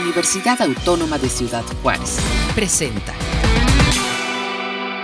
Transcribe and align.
Universidad 0.00 0.60
Autónoma 0.60 1.18
de 1.18 1.28
Ciudad 1.28 1.64
Juárez. 1.82 2.18
Presenta. 2.54 3.14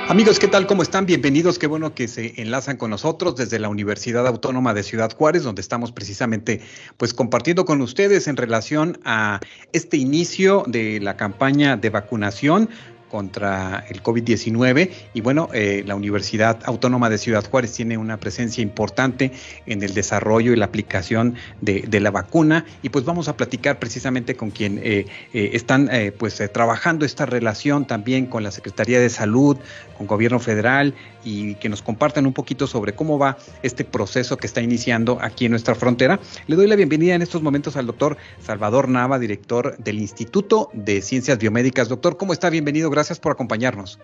Amigos, 0.08 0.38
¿qué 0.38 0.48
tal? 0.48 0.66
¿Cómo 0.66 0.82
están? 0.82 1.06
Bienvenidos. 1.06 1.58
Qué 1.58 1.66
bueno 1.66 1.94
que 1.94 2.08
se 2.08 2.40
enlazan 2.42 2.76
con 2.76 2.90
nosotros 2.90 3.34
desde 3.36 3.58
la 3.58 3.70
Universidad 3.70 4.26
Autónoma 4.26 4.74
de 4.74 4.82
Ciudad 4.82 5.10
Juárez, 5.16 5.44
donde 5.44 5.62
estamos 5.62 5.92
precisamente 5.92 6.60
pues 6.98 7.14
compartiendo 7.14 7.64
con 7.64 7.80
ustedes 7.80 8.28
en 8.28 8.36
relación 8.36 8.98
a 9.04 9.40
este 9.72 9.96
inicio 9.96 10.64
de 10.66 11.00
la 11.00 11.16
campaña 11.16 11.76
de 11.76 11.88
vacunación 11.88 12.68
contra 13.12 13.84
el 13.90 14.02
COVID-19 14.02 14.90
y 15.12 15.20
bueno, 15.20 15.50
eh, 15.52 15.84
la 15.86 15.94
Universidad 15.94 16.60
Autónoma 16.64 17.10
de 17.10 17.18
Ciudad 17.18 17.44
Juárez 17.44 17.72
tiene 17.74 17.98
una 17.98 18.16
presencia 18.16 18.62
importante 18.62 19.32
en 19.66 19.82
el 19.82 19.92
desarrollo 19.92 20.54
y 20.54 20.56
la 20.56 20.64
aplicación 20.64 21.34
de, 21.60 22.00
la 22.00 22.10
vacuna 22.10 22.64
y 22.82 22.88
pues 22.88 23.04
vamos 23.04 23.28
a 23.28 23.36
platicar 23.36 23.78
precisamente 23.78 24.34
con 24.34 24.50
quien 24.50 24.78
eh, 24.78 25.04
eh, 25.34 25.50
están 25.52 25.90
pues 26.16 26.42
trabajando 26.52 27.04
esta 27.04 27.26
relación 27.26 27.86
también 27.86 28.24
con 28.26 28.42
la 28.42 28.50
Secretaría 28.50 28.98
de 28.98 29.10
Salud, 29.10 29.58
con 29.98 30.06
Gobierno 30.06 30.40
Federal 30.40 30.94
y 31.22 31.56
que 31.56 31.68
nos 31.68 31.82
compartan 31.82 32.26
un 32.26 32.32
poquito 32.32 32.66
sobre 32.66 32.94
cómo 32.94 33.18
va 33.18 33.36
este 33.62 33.84
proceso 33.84 34.38
que 34.38 34.46
está 34.46 34.62
iniciando 34.62 35.18
aquí 35.20 35.44
en 35.44 35.50
nuestra 35.50 35.74
frontera. 35.74 36.18
Le 36.46 36.56
doy 36.56 36.66
la 36.66 36.76
bienvenida 36.76 37.14
en 37.14 37.20
estos 37.20 37.42
momentos 37.42 37.76
al 37.76 37.86
doctor 37.86 38.16
Salvador 38.42 38.88
Nava, 38.88 39.18
director 39.18 39.76
del 39.76 39.98
Instituto 40.00 40.70
de 40.72 41.02
Ciencias 41.02 41.38
Biomédicas. 41.38 41.90
Doctor, 41.90 42.16
¿cómo 42.16 42.32
está? 42.32 42.48
Bienvenido, 42.48 42.88
gracias 42.88 43.01
por 43.20 43.32
acompañarnos. 43.32 43.98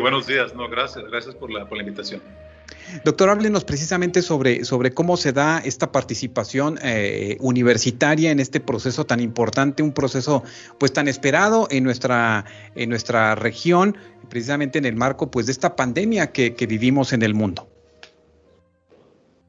Buenos 0.00 0.26
días, 0.26 0.54
no, 0.54 0.68
gracias, 0.68 1.04
gracias 1.04 1.34
por 1.34 1.50
la, 1.50 1.68
por 1.68 1.78
la 1.78 1.84
invitación. 1.84 2.20
Doctor, 3.04 3.28
háblenos 3.28 3.64
precisamente 3.64 4.22
sobre, 4.22 4.64
sobre 4.64 4.92
cómo 4.92 5.16
se 5.16 5.32
da 5.32 5.58
esta 5.58 5.92
participación 5.92 6.78
eh, 6.82 7.36
universitaria 7.40 8.30
en 8.30 8.40
este 8.40 8.60
proceso 8.60 9.04
tan 9.04 9.20
importante, 9.20 9.82
un 9.82 9.92
proceso 9.92 10.42
pues 10.78 10.92
tan 10.92 11.06
esperado 11.08 11.68
en 11.70 11.84
nuestra, 11.84 12.44
en 12.74 12.88
nuestra 12.88 13.34
región, 13.34 13.96
precisamente 14.30 14.78
en 14.78 14.86
el 14.86 14.96
marco 14.96 15.30
pues 15.30 15.46
de 15.46 15.52
esta 15.52 15.76
pandemia 15.76 16.32
que, 16.32 16.50
vivimos 16.68 17.12
en 17.12 17.22
el 17.22 17.34
mundo. 17.34 17.68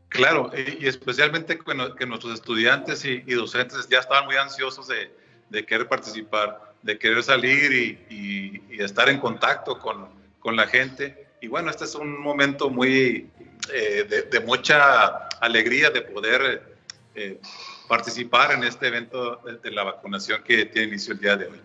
Claro, 0.10 0.52
y 0.56 0.88
especialmente 0.88 1.60
que 1.60 2.06
nuestros 2.06 2.34
estudiantes 2.34 3.06
y, 3.06 3.20
docentes 3.34 3.88
ya 3.90 4.00
estaban 4.00 4.26
muy 4.26 4.36
ansiosos 4.36 4.88
de, 4.88 5.66
querer 5.66 5.88
participar, 5.88 6.69
de 6.82 6.98
querer 6.98 7.24
salir 7.24 7.72
y, 8.10 8.62
estar 8.82 9.10
en 9.10 9.20
contacto 9.20 9.78
con, 9.78 10.18
la 10.56 10.66
gente 10.66 11.28
y 11.42 11.48
bueno, 11.48 11.70
este 11.70 11.84
es 11.84 11.94
un 11.94 12.20
momento 12.20 12.72
muy 12.72 13.30
eh, 13.72 14.28
de, 14.32 14.40
mucha 14.40 15.28
alegría 15.42 15.92
de 15.92 16.02
poder 16.02 16.76
eh, 17.14 17.40
participar 17.88 18.54
en 18.54 18.64
este 18.64 18.88
evento 18.88 19.42
de 19.62 19.72
la 19.72 19.84
vacunación 19.84 20.42
que 20.44 20.66
tiene 20.66 20.88
inicio 20.88 21.14
el 21.14 21.20
día 21.20 21.36
de 21.36 21.48
hoy. 21.48 21.62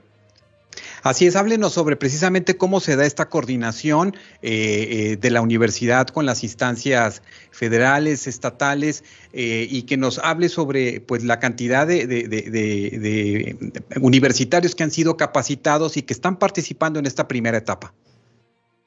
Así 1.05 1.27
es, 1.27 1.37
háblenos 1.37 1.75
sobre 1.75 1.97
precisamente 1.97 2.57
cómo 2.57 2.81
se 2.81 2.97
da 2.97 3.05
esta 3.05 3.29
coordinación 3.29 4.17
eh, 4.41 5.19
de 5.21 5.31
la 5.31 5.43
universidad 5.43 6.09
con 6.09 6.25
las 6.25 6.43
instancias 6.43 7.23
federales, 7.51 8.27
estatales, 8.27 9.05
y 9.35 9.83
que 9.83 9.99
nos 9.99 10.19
hable 10.19 10.49
sobre 10.49 11.03
pues 11.03 11.23
la 11.23 11.41
cantidad 11.41 11.87
de, 11.87 13.57
universitarios 14.01 14.75
que 14.75 14.83
han 14.83 14.91
sido 14.91 15.19
capacitados 15.19 15.99
y 15.99 16.03
que 16.03 16.15
están 16.15 16.39
participando 16.39 16.99
en 16.99 17.05
esta 17.05 17.29
primera 17.29 17.59
etapa. 17.59 17.93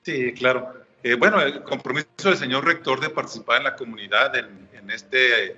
Sí, 0.02 0.34
claro. 0.34 0.74
Eh, 1.04 1.14
bueno, 1.14 1.40
el 1.40 1.62
compromiso 1.62 2.08
del 2.24 2.38
señor 2.38 2.66
rector 2.66 3.00
de 3.00 3.12
participar 3.12 3.58
en 3.58 3.66
la 3.66 3.76
comunidad 3.76 4.36
en, 4.36 4.90
este 4.90 5.56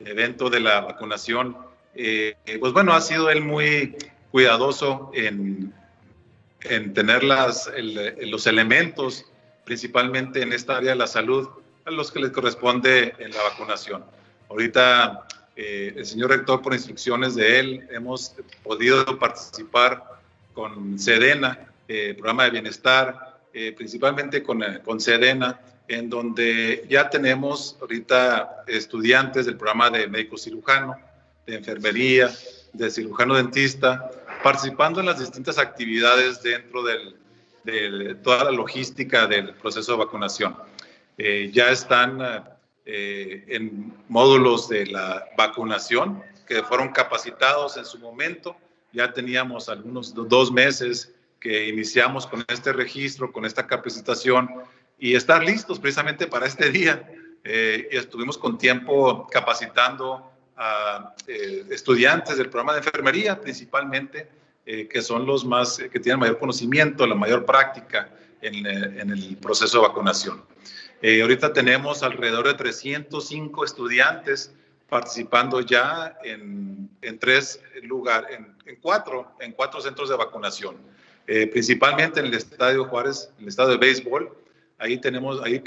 evento 0.00 0.48
de 0.48 0.60
la 0.60 0.80
vacunación, 0.80 1.56
eh, 1.94 2.34
pues 2.60 2.72
bueno, 2.72 2.94
ha 2.94 3.00
sido 3.02 3.28
él 3.28 3.42
muy 3.42 3.94
cuidadoso 4.30 5.10
en, 5.14 5.74
en 6.62 6.94
tener 6.94 7.24
las, 7.24 7.70
los 8.20 8.46
elementos, 8.46 9.24
principalmente 9.64 10.42
en 10.42 10.52
esta 10.52 10.76
área 10.76 10.90
de 10.90 10.96
la 10.96 11.06
salud, 11.06 11.48
a 11.84 11.90
los 11.90 12.10
que 12.10 12.20
les 12.20 12.30
corresponde 12.30 13.14
en 13.18 13.30
la 13.30 13.42
vacunación. 13.42 14.04
Ahorita 14.48 15.26
eh, 15.56 15.94
el 15.96 16.06
señor 16.06 16.30
rector, 16.30 16.62
por 16.62 16.74
instrucciones 16.74 17.34
de 17.34 17.60
él, 17.60 17.88
hemos 17.90 18.34
podido 18.62 19.18
participar 19.18 20.02
con 20.52 20.98
Sedena, 20.98 21.66
programa 22.16 22.44
de 22.44 22.50
bienestar, 22.50 23.28
eh, 23.54 23.72
principalmente 23.72 24.42
con, 24.42 24.62
eh, 24.62 24.80
con 24.84 25.00
Sedena, 25.00 25.58
en 25.88 26.10
donde 26.10 26.86
ya 26.88 27.08
tenemos 27.08 27.76
ahorita 27.80 28.64
estudiantes 28.66 29.46
del 29.46 29.56
programa 29.56 29.88
de 29.90 30.06
médico 30.06 30.36
cirujano, 30.36 30.96
de 31.46 31.56
enfermería, 31.56 32.30
de 32.72 32.90
cirujano 32.90 33.34
dentista, 33.34 34.10
participando 34.42 35.00
en 35.00 35.06
las 35.06 35.18
distintas 35.18 35.58
actividades 35.58 36.42
dentro 36.42 36.82
de 36.82 38.14
toda 38.22 38.44
la 38.44 38.50
logística 38.50 39.26
del 39.26 39.54
proceso 39.54 39.92
de 39.92 39.98
vacunación. 39.98 40.56
Eh, 41.18 41.50
ya 41.52 41.70
están 41.70 42.44
en 42.84 43.92
módulos 44.08 44.68
de 44.70 44.86
la 44.86 45.28
vacunación 45.36 46.22
que 46.46 46.62
fueron 46.62 46.88
capacitados 46.88 47.76
en 47.76 47.84
su 47.84 47.98
momento. 47.98 48.56
Ya 48.92 49.12
teníamos 49.12 49.68
algunos 49.68 50.14
dos 50.14 50.50
meses 50.50 51.14
que 51.40 51.68
iniciamos 51.68 52.26
con 52.26 52.44
este 52.48 52.72
registro, 52.72 53.30
con 53.30 53.44
esta 53.44 53.66
capacitación 53.66 54.48
y 54.98 55.14
estar 55.14 55.44
listos 55.44 55.78
precisamente 55.78 56.26
para 56.26 56.46
este 56.46 56.70
día. 56.70 57.08
Eh, 57.44 57.88
y 57.92 57.96
estuvimos 57.96 58.36
con 58.36 58.58
tiempo 58.58 59.26
capacitando 59.30 60.32
a 60.58 61.14
eh, 61.26 61.64
estudiantes 61.70 62.36
del 62.36 62.50
programa 62.50 62.72
de 62.72 62.78
enfermería 62.78 63.40
principalmente, 63.40 64.28
eh, 64.66 64.88
que 64.88 65.00
son 65.00 65.24
los 65.24 65.44
más, 65.44 65.78
que 65.78 66.00
tienen 66.00 66.20
mayor 66.20 66.38
conocimiento, 66.38 67.06
la 67.06 67.14
mayor 67.14 67.46
práctica 67.46 68.10
en, 68.40 68.66
en 68.66 69.10
el 69.10 69.36
proceso 69.36 69.80
de 69.80 69.88
vacunación. 69.88 70.42
ahorita 71.22 71.52
tenemos 71.52 72.02
alrededor 72.02 72.46
de 72.46 72.54
305 72.54 73.64
estudiantes 73.64 74.52
participando 74.88 75.60
ya 75.60 76.16
en, 76.24 76.88
en 77.02 77.18
tres 77.18 77.60
lugares, 77.82 78.36
en, 78.36 78.56
en, 78.66 78.76
cuatro, 78.76 79.32
en 79.40 79.52
cuatro 79.52 79.80
centros 79.80 80.08
de 80.08 80.16
vacunación. 80.16 80.76
Eh, 81.30 81.46
principalmente 81.46 82.20
en 82.20 82.26
el 82.26 82.34
Estadio 82.34 82.86
Juárez, 82.86 83.30
el 83.38 83.48
estadio 83.48 83.72
de 83.72 83.76
béisbol. 83.76 84.34
Ahí 84.78 84.96
tenemos, 84.96 85.42
ahí 85.42 85.62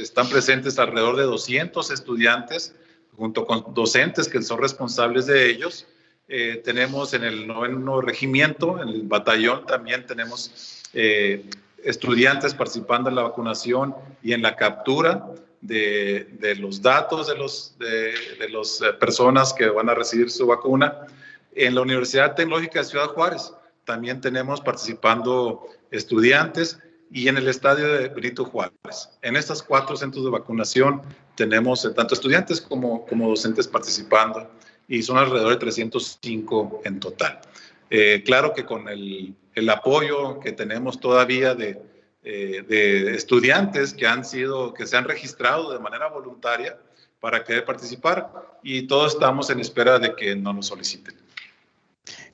están 0.00 0.28
presentes 0.30 0.78
alrededor 0.78 1.16
de 1.16 1.24
200 1.24 1.90
estudiantes, 1.90 2.74
junto 3.16 3.46
con 3.46 3.74
docentes 3.74 4.28
que 4.28 4.42
son 4.42 4.60
responsables 4.60 5.26
de 5.26 5.48
ellos. 5.50 5.86
Eh, 6.28 6.62
tenemos 6.64 7.12
en 7.14 7.24
el 7.24 7.46
noveno 7.46 8.00
regimiento, 8.00 8.80
en 8.80 8.88
el 8.88 9.02
batallón, 9.02 9.66
también 9.66 10.06
tenemos 10.06 10.82
eh, 10.94 11.44
estudiantes 11.82 12.54
participando 12.54 13.10
en 13.10 13.16
la 13.16 13.22
vacunación 13.22 13.94
y 14.22 14.32
en 14.32 14.40
la 14.42 14.56
captura 14.56 15.26
de, 15.60 16.28
de 16.38 16.54
los 16.56 16.80
datos 16.80 17.26
de 17.26 17.38
las 17.38 17.76
de, 17.78 18.14
de 18.38 18.48
los 18.48 18.82
personas 18.98 19.52
que 19.52 19.66
van 19.66 19.88
a 19.88 19.94
recibir 19.94 20.30
su 20.30 20.46
vacuna. 20.46 21.06
En 21.54 21.74
la 21.74 21.82
Universidad 21.82 22.34
Tecnológica 22.34 22.80
de 22.80 22.84
Ciudad 22.86 23.08
Juárez, 23.08 23.52
también 23.84 24.20
tenemos 24.20 24.60
participando 24.60 25.68
estudiantes 25.90 26.78
y 27.14 27.28
en 27.28 27.36
el 27.36 27.46
estadio 27.46 27.92
de 27.92 28.08
Benito 28.08 28.44
Juárez. 28.44 29.08
En 29.22 29.36
estos 29.36 29.62
cuatro 29.62 29.96
centros 29.96 30.24
de 30.24 30.32
vacunación 30.32 31.00
tenemos 31.36 31.88
tanto 31.94 32.12
estudiantes 32.12 32.60
como, 32.60 33.06
como 33.06 33.28
docentes 33.28 33.68
participando 33.68 34.50
y 34.88 35.00
son 35.00 35.18
alrededor 35.18 35.50
de 35.50 35.58
305 35.58 36.82
en 36.84 36.98
total. 36.98 37.40
Eh, 37.88 38.24
claro 38.26 38.52
que 38.52 38.64
con 38.64 38.88
el, 38.88 39.32
el, 39.54 39.70
apoyo 39.70 40.40
que 40.40 40.50
tenemos 40.50 40.98
todavía 40.98 41.54
de, 41.54 41.80
eh, 42.24 42.64
de, 42.66 43.14
estudiantes 43.14 43.94
que 43.94 44.08
han 44.08 44.24
sido, 44.24 44.74
que 44.74 44.84
se 44.84 44.96
han 44.96 45.04
registrado 45.04 45.72
de 45.72 45.78
manera 45.78 46.08
voluntaria 46.08 46.76
para 47.20 47.44
querer 47.44 47.64
participar 47.64 48.58
y 48.60 48.88
todos 48.88 49.14
estamos 49.14 49.50
en 49.50 49.60
espera 49.60 50.00
de 50.00 50.16
que 50.16 50.34
no 50.34 50.52
nos 50.52 50.66
soliciten. 50.66 51.14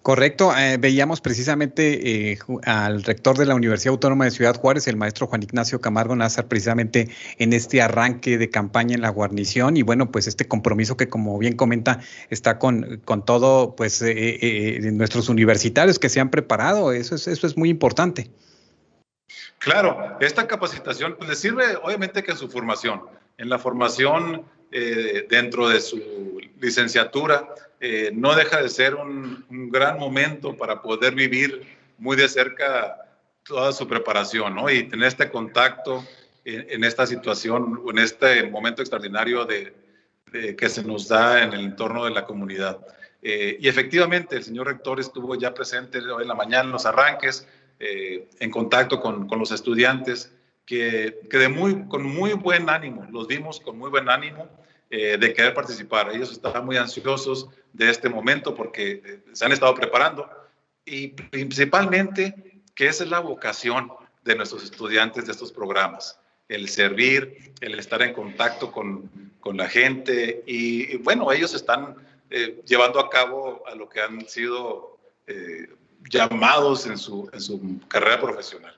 Correcto, 0.02 0.56
eh, 0.56 0.78
veíamos 0.78 1.20
precisamente 1.20 2.30
eh, 2.32 2.38
al 2.64 3.02
rector 3.02 3.36
de 3.36 3.44
la 3.44 3.54
Universidad 3.54 3.92
Autónoma 3.92 4.24
de 4.24 4.30
Ciudad 4.30 4.56
Juárez, 4.56 4.88
el 4.88 4.96
maestro 4.96 5.26
Juan 5.26 5.42
Ignacio 5.42 5.82
Camargo 5.82 6.16
Nazar, 6.16 6.48
precisamente 6.48 7.10
en 7.36 7.52
este 7.52 7.82
arranque 7.82 8.38
de 8.38 8.48
campaña 8.48 8.94
en 8.94 9.02
la 9.02 9.10
guarnición 9.10 9.76
y 9.76 9.82
bueno, 9.82 10.10
pues 10.10 10.26
este 10.26 10.48
compromiso 10.48 10.96
que 10.96 11.10
como 11.10 11.38
bien 11.38 11.54
comenta 11.54 12.00
está 12.30 12.58
con, 12.58 13.02
con 13.04 13.26
todo, 13.26 13.76
pues 13.76 14.00
eh, 14.00 14.80
nuestros 14.90 15.28
universitarios 15.28 15.98
que 15.98 16.08
se 16.08 16.18
han 16.18 16.30
preparado, 16.30 16.92
eso 16.92 17.14
es, 17.14 17.28
eso 17.28 17.46
es 17.46 17.58
muy 17.58 17.68
importante. 17.68 18.30
Claro, 19.58 20.16
esta 20.20 20.46
capacitación 20.46 21.16
pues, 21.18 21.28
le 21.28 21.36
sirve 21.36 21.76
obviamente 21.82 22.22
que 22.22 22.30
en 22.30 22.38
su 22.38 22.48
formación, 22.48 23.02
en 23.36 23.50
la 23.50 23.58
formación 23.58 24.46
dentro 25.28 25.68
de 25.68 25.80
su 25.80 26.00
licenciatura, 26.60 27.44
eh, 27.82 28.10
no 28.12 28.34
deja 28.34 28.60
de 28.60 28.68
ser 28.68 28.94
un, 28.94 29.46
gran 29.70 29.98
momento 29.98 30.54
para 30.54 30.82
poder 30.82 31.14
vivir 31.14 31.66
muy 31.96 32.14
de 32.14 32.28
cerca 32.28 32.96
toda 33.42 33.72
su 33.72 33.88
preparación 33.88 34.54
¿no? 34.54 34.68
y 34.68 34.82
tener 34.82 35.08
este 35.08 35.30
contacto 35.30 36.04
en, 36.44 36.84
esta 36.84 37.06
situación, 37.06 37.82
en 37.88 37.98
este 37.98 38.48
momento 38.48 38.82
extraordinario 38.82 39.46
de, 39.46 39.74
que 40.56 40.68
se 40.68 40.82
nos 40.82 41.08
da 41.08 41.42
en 41.42 41.52
el 41.54 41.60
entorno 41.60 42.04
de 42.04 42.10
la 42.10 42.26
comunidad. 42.26 42.78
Eh, 43.22 43.56
y 43.60 43.68
efectivamente, 43.68 44.36
el 44.36 44.44
señor 44.44 44.66
rector 44.66 45.00
estuvo 45.00 45.34
ya 45.34 45.54
presente 45.54 45.98
en 45.98 46.28
la 46.28 46.34
mañana 46.34 46.64
en 46.64 46.72
los 46.72 46.86
arranques, 46.86 47.48
eh, 47.78 48.28
en 48.40 48.50
contacto 48.50 49.00
con, 49.00 49.26
con, 49.26 49.38
los 49.38 49.52
estudiantes, 49.52 50.32
que, 50.66 51.20
que 51.30 51.38
de 51.38 51.48
muy, 51.48 51.86
con 51.88 52.02
muy 52.02 52.32
buen 52.34 52.68
ánimo, 52.70 53.06
los 53.10 53.26
vimos 53.26 53.60
con 53.60 53.78
muy 53.78 53.90
buen 53.90 54.08
ánimo 54.08 54.48
eh, 54.90 55.16
de 55.18 55.32
querer 55.32 55.54
participar. 55.54 56.10
Ellos 56.10 56.32
estaban 56.32 56.66
muy 56.66 56.76
ansiosos 56.76 57.48
de 57.72 57.90
este 57.90 58.08
momento 58.08 58.54
porque 58.54 59.22
se 59.32 59.44
han 59.44 59.52
estado 59.52 59.74
preparando 59.74 60.28
y 60.84 61.08
principalmente 61.08 62.62
que 62.74 62.88
esa 62.88 63.04
es 63.04 63.10
la 63.10 63.20
vocación 63.20 63.92
de 64.24 64.34
nuestros 64.34 64.64
estudiantes 64.64 65.26
de 65.26 65.32
estos 65.32 65.52
programas, 65.52 66.18
el 66.48 66.68
servir, 66.68 67.52
el 67.60 67.78
estar 67.78 68.02
en 68.02 68.12
contacto 68.12 68.72
con, 68.72 69.10
con 69.40 69.56
la 69.56 69.68
gente 69.68 70.42
y, 70.46 70.94
y, 70.94 70.96
bueno, 70.96 71.30
ellos 71.32 71.54
están 71.54 71.94
eh, 72.30 72.60
llevando 72.66 73.00
a 73.00 73.08
cabo 73.08 73.62
a 73.66 73.74
lo 73.74 73.88
que 73.88 74.00
han 74.00 74.28
sido 74.28 74.98
eh, 75.26 75.68
llamados 76.08 76.86
en 76.86 76.98
su, 76.98 77.28
en 77.32 77.40
su 77.40 77.80
carrera 77.88 78.20
profesional. 78.20 78.76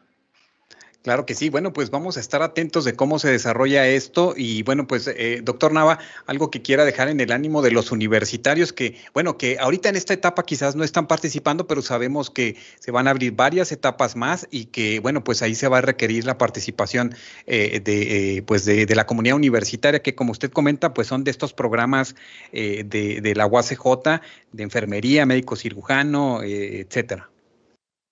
Claro 1.02 1.26
que 1.26 1.34
sí. 1.34 1.50
Bueno, 1.50 1.72
pues 1.72 1.90
vamos 1.90 2.16
a 2.16 2.20
estar 2.20 2.42
atentos 2.42 2.84
de 2.84 2.94
cómo 2.94 3.18
se 3.18 3.28
desarrolla 3.28 3.88
esto. 3.88 4.34
Y 4.36 4.62
bueno, 4.62 4.86
pues, 4.86 5.08
eh, 5.08 5.40
doctor 5.42 5.72
Nava, 5.72 5.98
algo 6.26 6.50
que 6.50 6.62
quiera 6.62 6.84
dejar 6.84 7.08
en 7.08 7.18
el 7.18 7.32
ánimo 7.32 7.60
de 7.60 7.72
los 7.72 7.90
universitarios 7.90 8.72
que, 8.72 8.96
bueno, 9.12 9.36
que 9.36 9.58
ahorita 9.58 9.88
en 9.88 9.96
esta 9.96 10.14
etapa 10.14 10.44
quizás 10.44 10.76
no 10.76 10.84
están 10.84 11.08
participando, 11.08 11.66
pero 11.66 11.82
sabemos 11.82 12.30
que 12.30 12.56
se 12.78 12.92
van 12.92 13.08
a 13.08 13.10
abrir 13.10 13.32
varias 13.32 13.72
etapas 13.72 14.14
más 14.14 14.46
y 14.52 14.66
que, 14.66 15.00
bueno, 15.00 15.24
pues 15.24 15.42
ahí 15.42 15.56
se 15.56 15.66
va 15.66 15.78
a 15.78 15.80
requerir 15.80 16.24
la 16.24 16.38
participación 16.38 17.16
eh, 17.46 17.80
de, 17.82 18.36
eh, 18.36 18.42
pues 18.42 18.64
de, 18.64 18.86
la 18.94 19.06
comunidad 19.06 19.36
universitaria, 19.36 20.02
que 20.02 20.14
como 20.14 20.30
usted 20.30 20.52
comenta, 20.52 20.94
pues 20.94 21.08
son 21.08 21.24
de 21.24 21.32
estos 21.32 21.52
programas 21.52 22.14
eh, 22.52 22.84
de, 22.86 23.20
de, 23.20 23.34
la 23.34 23.46
UACJ, 23.46 24.20
de 24.52 24.62
enfermería, 24.62 25.26
médico 25.26 25.56
cirujano, 25.56 26.42
eh, 26.44 26.80
etcétera. 26.82 27.31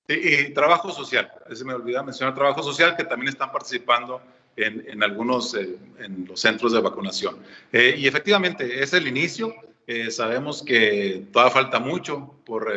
Y, 0.08 0.52
trabajo 0.54 0.90
social, 0.90 1.30
se 1.52 1.64
me 1.64 1.74
olvidó 1.74 2.02
mencionar 2.02 2.34
trabajo 2.34 2.62
social, 2.62 2.96
que 2.96 3.04
también 3.04 3.28
están 3.28 3.52
participando 3.52 4.20
en, 4.56 4.84
en 4.88 5.02
algunos, 5.02 5.54
eh, 5.54 5.76
en 5.98 6.26
los 6.26 6.40
centros 6.40 6.72
de 6.72 6.80
vacunación. 6.80 7.38
Eh, 7.72 7.94
y 7.96 8.06
efectivamente, 8.06 8.82
es 8.82 8.92
el 8.92 9.06
inicio. 9.06 9.54
Eh, 9.86 10.10
sabemos 10.10 10.62
que 10.62 11.26
todavía 11.32 11.54
falta 11.54 11.78
mucho 11.78 12.34
por 12.44 12.72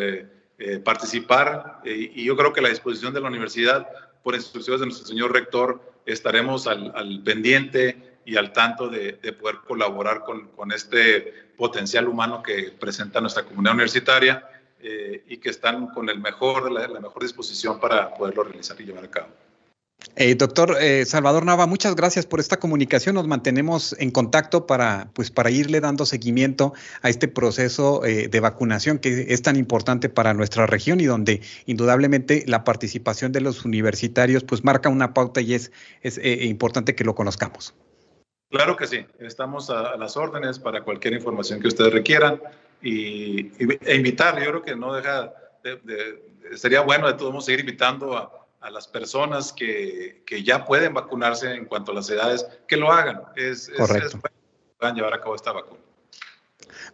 participar 0.85 1.81
y 1.83 2.23
yo 2.23 2.37
creo 2.37 2.53
que 2.53 2.61
la 2.61 2.69
disposición 2.69 3.13
de 3.13 3.19
la 3.19 3.27
universidad, 3.27 3.85
por 4.23 4.33
instrucciones 4.33 4.79
de 4.79 4.85
nuestro 4.85 5.05
señor 5.05 5.33
rector, 5.33 5.81
estaremos 6.05 6.67
al, 6.67 6.93
al 6.95 7.21
pendiente 7.21 8.17
y 8.23 8.37
al 8.37 8.53
tanto 8.53 8.87
de, 8.87 9.19
de 9.21 9.33
poder 9.33 9.57
colaborar 9.67 10.21
con, 10.21 10.47
con 10.49 10.71
este 10.71 11.33
potencial 11.57 12.07
humano 12.07 12.41
que 12.41 12.71
presenta 12.79 13.19
nuestra 13.19 13.43
comunidad 13.43 13.73
universitaria 13.73 14.47
eh, 14.83 15.23
y 15.27 15.37
que 15.37 15.49
están 15.49 15.87
con 15.87 16.09
el 16.09 16.19
mejor, 16.19 16.71
la, 16.71 16.87
la, 16.87 16.99
mejor 16.99 17.23
disposición 17.23 17.79
para 17.79 18.13
poderlo 18.13 18.43
realizar 18.43 18.79
y 18.79 18.85
llevar 18.85 19.05
a 19.05 19.11
cabo. 19.11 19.29
Eh, 20.15 20.35
doctor 20.35 20.77
eh, 20.79 21.05
Salvador 21.05 21.45
Nava, 21.45 21.65
muchas 21.65 21.95
gracias 21.95 22.25
por 22.25 22.39
esta 22.39 22.57
comunicación. 22.57 23.15
Nos 23.15 23.27
mantenemos 23.27 23.95
en 23.99 24.11
contacto 24.11 24.67
para, 24.67 25.09
pues, 25.13 25.31
para 25.31 25.49
irle 25.49 25.79
dando 25.79 26.05
seguimiento 26.05 26.73
a 27.01 27.09
este 27.09 27.27
proceso 27.27 28.05
eh, 28.05 28.27
de 28.27 28.39
vacunación 28.39 28.99
que 28.99 29.27
es 29.29 29.41
tan 29.41 29.55
importante 29.55 30.09
para 30.09 30.33
nuestra 30.33 30.67
región 30.67 30.99
y 30.99 31.05
donde 31.05 31.41
indudablemente 31.65 32.43
la 32.47 32.63
participación 32.63 33.31
de 33.31 33.41
los 33.41 33.65
universitarios 33.65 34.43
pues 34.43 34.63
marca 34.63 34.89
una 34.89 35.13
pauta 35.13 35.41
y 35.41 35.53
es, 35.53 35.71
es 36.01 36.17
eh, 36.19 36.45
importante 36.45 36.95
que 36.95 37.03
lo 37.03 37.15
conozcamos. 37.15 37.73
Claro 38.49 38.75
que 38.75 38.85
sí, 38.85 39.05
estamos 39.19 39.71
a, 39.71 39.93
a, 39.93 39.97
las 39.97 40.15
órdenes 40.15 40.59
para 40.59 40.83
cualquier 40.83 41.13
información 41.13 41.59
que 41.59 41.69
ustedes 41.69 41.91
requieran 41.91 42.39
y, 42.83 43.51
y 43.63 43.79
e 43.81 43.95
invitar, 43.95 44.37
yo 44.39 44.49
creo 44.49 44.61
que 44.61 44.75
no 44.75 44.93
deja, 44.93 45.33
de, 45.63 45.77
de, 45.77 46.57
sería 46.57 46.81
bueno 46.81 47.07
de 47.07 47.13
todos 47.13 47.45
seguir 47.45 47.61
invitando 47.61 48.15
a, 48.15 48.47
a 48.59 48.69
las 48.69 48.87
personas 48.87 49.51
que, 49.51 50.23
que, 50.25 50.43
ya 50.43 50.65
pueden 50.65 50.93
vacunarse 50.93 51.53
en 51.53 51.65
cuanto 51.65 51.91
a 51.91 51.95
las 51.95 52.09
edades, 52.09 52.45
que 52.67 52.77
lo 52.77 52.91
hagan. 52.91 53.21
Es, 53.35 53.69
Correcto. 53.69 54.07
Es, 54.07 54.13
es 54.13 54.21
bueno 54.21 54.35
que 54.35 54.77
puedan 54.77 54.95
llevar 54.95 55.13
a 55.13 55.21
cabo 55.21 55.35
esta 55.35 55.51
vacuna. 55.51 55.81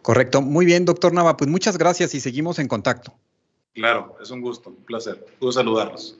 Correcto. 0.02 0.40
Muy 0.42 0.64
bien, 0.64 0.84
doctor 0.84 1.12
Nava, 1.12 1.36
pues 1.36 1.50
muchas 1.50 1.76
gracias 1.76 2.14
y 2.14 2.20
seguimos 2.20 2.58
en 2.58 2.68
contacto. 2.68 3.14
Claro, 3.74 4.16
es 4.20 4.30
un 4.30 4.40
gusto, 4.40 4.70
un 4.70 4.84
placer. 4.84 5.24
Puedo 5.38 5.52
saludarlos. 5.52 6.18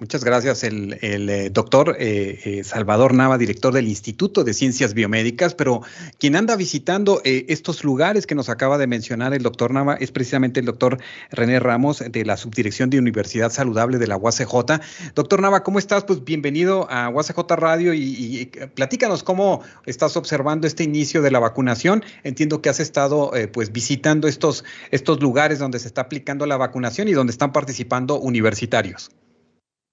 Muchas 0.00 0.24
gracias, 0.24 0.64
el, 0.64 0.96
eh, 1.02 1.50
doctor 1.52 1.94
eh, 1.98 2.40
eh, 2.46 2.64
Salvador 2.64 3.12
Nava, 3.12 3.36
director 3.36 3.74
del 3.74 3.86
Instituto 3.86 4.44
de 4.44 4.54
Ciencias 4.54 4.94
Biomédicas, 4.94 5.54
pero 5.54 5.82
quien 6.18 6.36
anda 6.36 6.56
visitando 6.56 7.20
estos 7.22 7.84
lugares 7.84 8.26
que 8.26 8.34
nos 8.34 8.48
acaba 8.48 8.78
de 8.78 8.86
mencionar 8.86 9.34
el 9.34 9.42
doctor 9.42 9.74
Nava 9.74 9.96
es 9.96 10.10
precisamente 10.10 10.58
el 10.58 10.64
doctor 10.64 10.96
René 11.30 11.60
Ramos 11.60 12.02
de 12.10 12.24
la 12.24 12.38
Subdirección 12.38 12.88
de 12.88 12.98
Universidad 12.98 13.52
Saludable 13.52 13.98
de 13.98 14.06
la 14.06 14.16
UACJ. 14.16 14.80
Doctor 15.14 15.42
Nava, 15.42 15.62
¿cómo 15.62 15.78
estás? 15.78 16.04
Pues 16.04 16.24
bienvenido 16.24 16.90
a 16.90 17.10
UACJ 17.10 17.38
Radio 17.56 17.92
y, 17.92 18.00
y 18.00 18.46
platícanos 18.68 19.22
cómo 19.22 19.60
estás 19.84 20.16
observando 20.16 20.66
este 20.66 20.82
inicio 20.82 21.20
de 21.20 21.30
la 21.30 21.40
vacunación. 21.40 22.02
Entiendo 22.24 22.62
que 22.62 22.70
has 22.70 22.80
estado 22.80 23.32
pues 23.52 23.70
visitando 23.70 24.28
estos, 24.28 24.64
estos 24.92 25.20
lugares 25.20 25.58
donde 25.58 25.78
se 25.78 25.88
está 25.88 26.00
aplicando 26.00 26.46
la 26.46 26.56
vacunación 26.56 27.06
y 27.08 27.12
donde 27.12 27.32
están 27.32 27.52
participando 27.52 28.18
universitarios. 28.18 29.10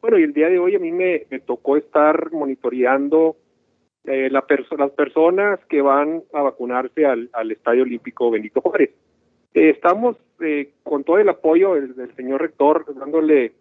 Bueno, 0.07 0.19
y 0.19 0.23
el 0.23 0.31
día 0.31 0.47
de 0.47 0.57
hoy 0.57 0.73
a 0.73 0.79
mí 0.79 0.89
me, 0.89 1.25
me 1.29 1.39
tocó 1.39 1.75
estar 1.75 2.31
monitoreando 2.31 3.35
eh, 4.05 4.29
la 4.29 4.45
las 4.77 4.91
personas 4.91 5.59
que 5.65 5.81
van 5.81 6.23
a 6.31 6.43
vacunarse 6.43 7.05
al, 7.05 7.29
al 7.33 7.51
Estadio 7.51 7.83
Olímpico 7.83 8.31
Benito 8.31 8.61
Juárez. 8.61 8.91
Eh, 9.53 9.69
estamos 9.69 10.15
eh, 10.39 10.69
con 10.83 11.03
todo 11.03 11.17
el 11.17 11.27
apoyo 11.27 11.73
del, 11.73 11.93
del, 11.93 12.15
señor 12.15 12.39
rector, 12.39 12.85
dándole, 12.95 13.51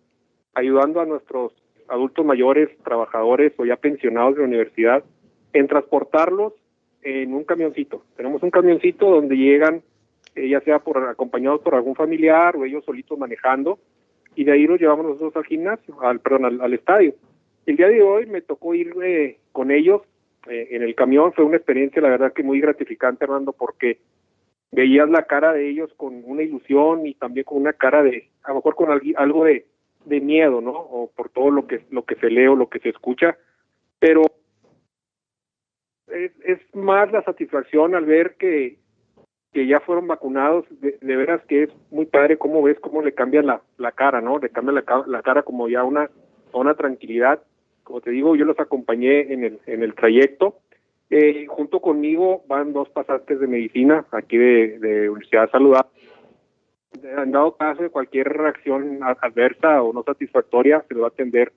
ayudando 0.54 1.00
a 1.00 1.04
nuestros 1.04 1.52
adultos 1.88 2.24
mayores, 2.24 2.68
trabajadores 2.84 3.52
o 3.56 3.64
ya 3.64 3.74
pensionados 3.74 4.36
de 4.36 4.42
la 4.42 4.46
universidad, 4.46 5.02
en 5.52 5.66
transportarlos 5.66 6.52
en 7.02 7.34
un 7.34 7.42
camioncito. 7.42 8.04
Tenemos 8.16 8.40
un 8.44 8.52
camioncito 8.52 9.10
donde 9.10 9.36
llegan, 9.36 9.82
eh, 10.36 10.48
ya 10.48 10.60
sea 10.60 10.78
por 10.78 11.08
acompañados 11.08 11.60
por 11.62 11.74
algún 11.74 11.96
familiar 11.96 12.54
o 12.54 12.64
ellos 12.64 12.84
solitos 12.84 13.18
manejando, 13.18 13.80
y 14.36 14.44
de 14.44 14.52
ahí 14.52 14.66
los 14.66 14.78
llevamos 14.78 15.06
nosotros 15.06 15.34
al 15.36 15.46
gimnasio, 15.46 16.00
al 16.02 16.20
perdón, 16.20 16.60
al, 16.60 16.74
estadio. 16.74 17.14
El 17.64 17.76
día 17.76 17.88
de 17.88 18.02
hoy 18.02 18.26
me 18.26 18.42
tocó 18.42 18.74
ir 18.74 18.94
eh, 19.02 19.38
con 19.50 19.70
ellos 19.70 20.02
eh, 20.48 20.68
en 20.70 20.82
el 20.82 20.94
camión, 20.94 21.32
fue 21.32 21.44
una 21.44 21.56
experiencia 21.56 22.02
la 22.02 22.10
verdad 22.10 22.32
que 22.32 22.42
muy 22.42 22.60
gratificante, 22.60 23.24
Hernando, 23.24 23.52
porque 23.52 23.98
veías 24.70 25.08
la 25.08 25.22
cara 25.22 25.54
de 25.54 25.68
ellos 25.68 25.90
con 25.96 26.22
una 26.24 26.42
ilusión 26.42 27.06
y 27.06 27.14
también 27.14 27.44
con 27.44 27.58
una 27.58 27.72
cara 27.72 28.02
de, 28.02 28.28
a 28.44 28.50
lo 28.50 28.56
mejor 28.56 28.74
con 28.74 28.90
algo 28.90 29.44
de, 29.44 29.64
miedo, 30.04 30.60
¿no? 30.60 30.72
O 30.72 31.10
por 31.10 31.30
todo 31.30 31.50
lo 31.50 31.66
que, 31.66 31.80
lo 31.90 32.04
se 32.20 32.30
lee 32.30 32.46
o 32.46 32.54
lo 32.54 32.68
que 32.68 32.78
se 32.78 32.90
escucha, 32.90 33.36
pero 33.98 34.22
es 36.06 36.60
más 36.74 37.10
la 37.10 37.22
satisfacción 37.22 37.94
al 37.96 38.04
ver 38.04 38.36
que 38.36 38.78
que 39.56 39.66
ya 39.66 39.80
fueron 39.80 40.06
vacunados, 40.06 40.66
de, 40.82 40.98
de, 41.00 41.16
veras 41.16 41.40
que 41.48 41.62
es 41.62 41.70
muy 41.90 42.04
padre 42.04 42.36
cómo 42.36 42.62
ves 42.62 42.78
cómo 42.78 43.00
le 43.00 43.14
cambia 43.14 43.40
la, 43.40 43.62
la 43.78 43.90
cara, 43.90 44.20
¿no? 44.20 44.38
Le 44.38 44.50
cambia 44.50 44.74
la, 44.74 45.04
la 45.06 45.22
cara 45.22 45.44
como 45.44 45.66
ya 45.66 45.82
una, 45.82 46.10
una 46.52 46.74
tranquilidad. 46.74 47.42
Como 47.82 48.02
te 48.02 48.10
digo, 48.10 48.36
yo 48.36 48.44
los 48.44 48.60
acompañé 48.60 49.32
en 49.32 49.44
el, 49.44 49.60
en 49.64 49.82
el 49.82 49.94
trayecto. 49.94 50.58
Eh, 51.08 51.46
junto 51.48 51.80
conmigo 51.80 52.44
van 52.46 52.74
dos 52.74 52.90
pasantes 52.90 53.40
de 53.40 53.46
medicina 53.46 54.04
aquí 54.10 54.36
de, 54.36 54.78
de 54.78 55.08
Universidad 55.08 55.50
Saludable. 55.50 55.90
Han 57.16 57.32
dado 57.32 57.56
caso 57.56 57.82
de 57.82 57.88
cualquier 57.88 58.28
reacción 58.28 59.00
adversa 59.02 59.80
o 59.82 59.94
no 59.94 60.02
satisfactoria, 60.02 60.84
se 60.86 60.92
le 60.92 61.00
va 61.00 61.06
a 61.06 61.08
atender 61.08 61.50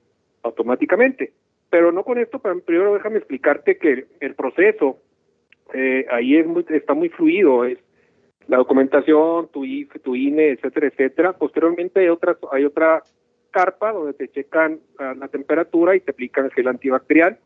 automáticamente. 0.44 1.34
Pero 1.70 1.92
no 1.92 2.06
con 2.06 2.18
esto, 2.18 2.40
primero 2.40 2.94
déjame 2.94 3.18
explicarte 3.18 3.78
que 3.78 4.08
el 4.22 4.36
proceso 4.36 5.00
eh, 5.74 6.06
ahí 6.10 6.38
es 6.38 6.48
muy, 6.48 6.66
está 6.70 6.94
muy 6.94 7.10
fluido, 7.10 7.66
es 7.66 7.78
la 8.50 8.58
documentación, 8.58 9.48
tu 9.50 9.64
IFE, 9.64 10.00
tu 10.00 10.16
INE, 10.16 10.50
etcétera, 10.50 10.88
etcétera. 10.88 11.34
Posteriormente 11.34 12.00
hay 12.00 12.10
otra, 12.10 12.36
hay 12.52 12.66
otra 12.66 13.04
carpa 13.52 13.92
donde 13.92 14.14
te 14.14 14.28
checan 14.30 14.80
uh, 15.00 15.18
la 15.18 15.28
temperatura 15.28 15.96
y 15.96 16.00
te 16.00 16.12
aplican 16.12 16.46
el 16.46 16.52
gel 16.52 16.68
antibacterial. 16.68 17.38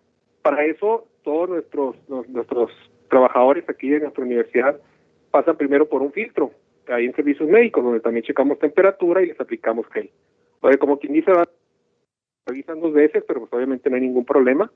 Para 0.41 0.65
eso, 0.65 1.05
todos 1.23 1.49
nuestros, 1.49 1.95
nuestros 2.07 2.71
trabajadores 3.09 3.69
aquí 3.69 3.89
de 3.89 3.99
nuestra 3.99 4.23
universidad 4.23 4.79
pasan 5.29 5.57
primero 5.57 5.89
por 5.89 6.01
un 6.01 6.13
filtro, 6.13 6.51
ahí 6.87 7.05
en 7.05 7.15
servicios 7.15 7.49
médicos, 7.49 7.83
donde 7.83 7.99
también 7.99 8.23
checamos 8.23 8.59
temperatura 8.59 9.21
y 9.21 9.27
les 9.27 9.39
aplicamos 9.39 9.85
gel. 9.87 10.09
Oye, 10.61 10.77
como 10.77 10.99
quien 10.99 11.13
dice, 11.13 11.31
revisan 12.45 12.79
dos 12.79 12.93
veces, 12.93 13.25
pero 13.27 13.41
pues 13.41 13.51
obviamente 13.51 13.89
no 13.89 13.97
hay 13.97 14.03
ningún 14.03 14.25
problema. 14.25 14.71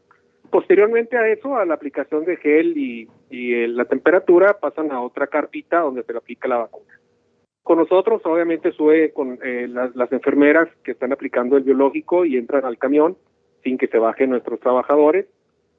Posteriormente 0.50 1.18
a 1.18 1.27
eso, 1.27 1.58
a 1.58 1.66
la 1.66 1.74
aplicación 1.74 2.24
de 2.25 2.38
gel 2.38 2.77
y, 2.77 3.08
el, 3.30 3.75
la 3.75 3.86
temperatura, 3.86 4.58
pasan 4.60 4.92
a 4.92 5.01
otra 5.01 5.27
carpita 5.27 5.80
donde 5.80 6.04
se 6.04 6.13
le 6.13 6.20
aplica 6.20 6.48
la 6.48 6.58
vacuna. 6.58 7.00
Con 7.63 7.80
nosotros, 7.80 8.22
obviamente, 8.24 8.72
sube 8.72 9.12
con 9.12 9.39
eh, 9.44 9.68
las, 9.68 9.94
las, 9.96 10.12
enfermeras 10.13 10.70
que 10.84 10.92
están 10.92 11.12
aplicando 11.12 11.58
el 11.58 11.63
biológico 11.63 12.24
y 12.24 12.38
entran 12.38 12.63
al 12.63 12.77
camión 12.77 13.18
sin 13.63 13.77
que 13.77 13.88
se 13.88 13.98
bajen 13.98 14.30
nuestros 14.30 14.60
trabajadores. 14.62 15.25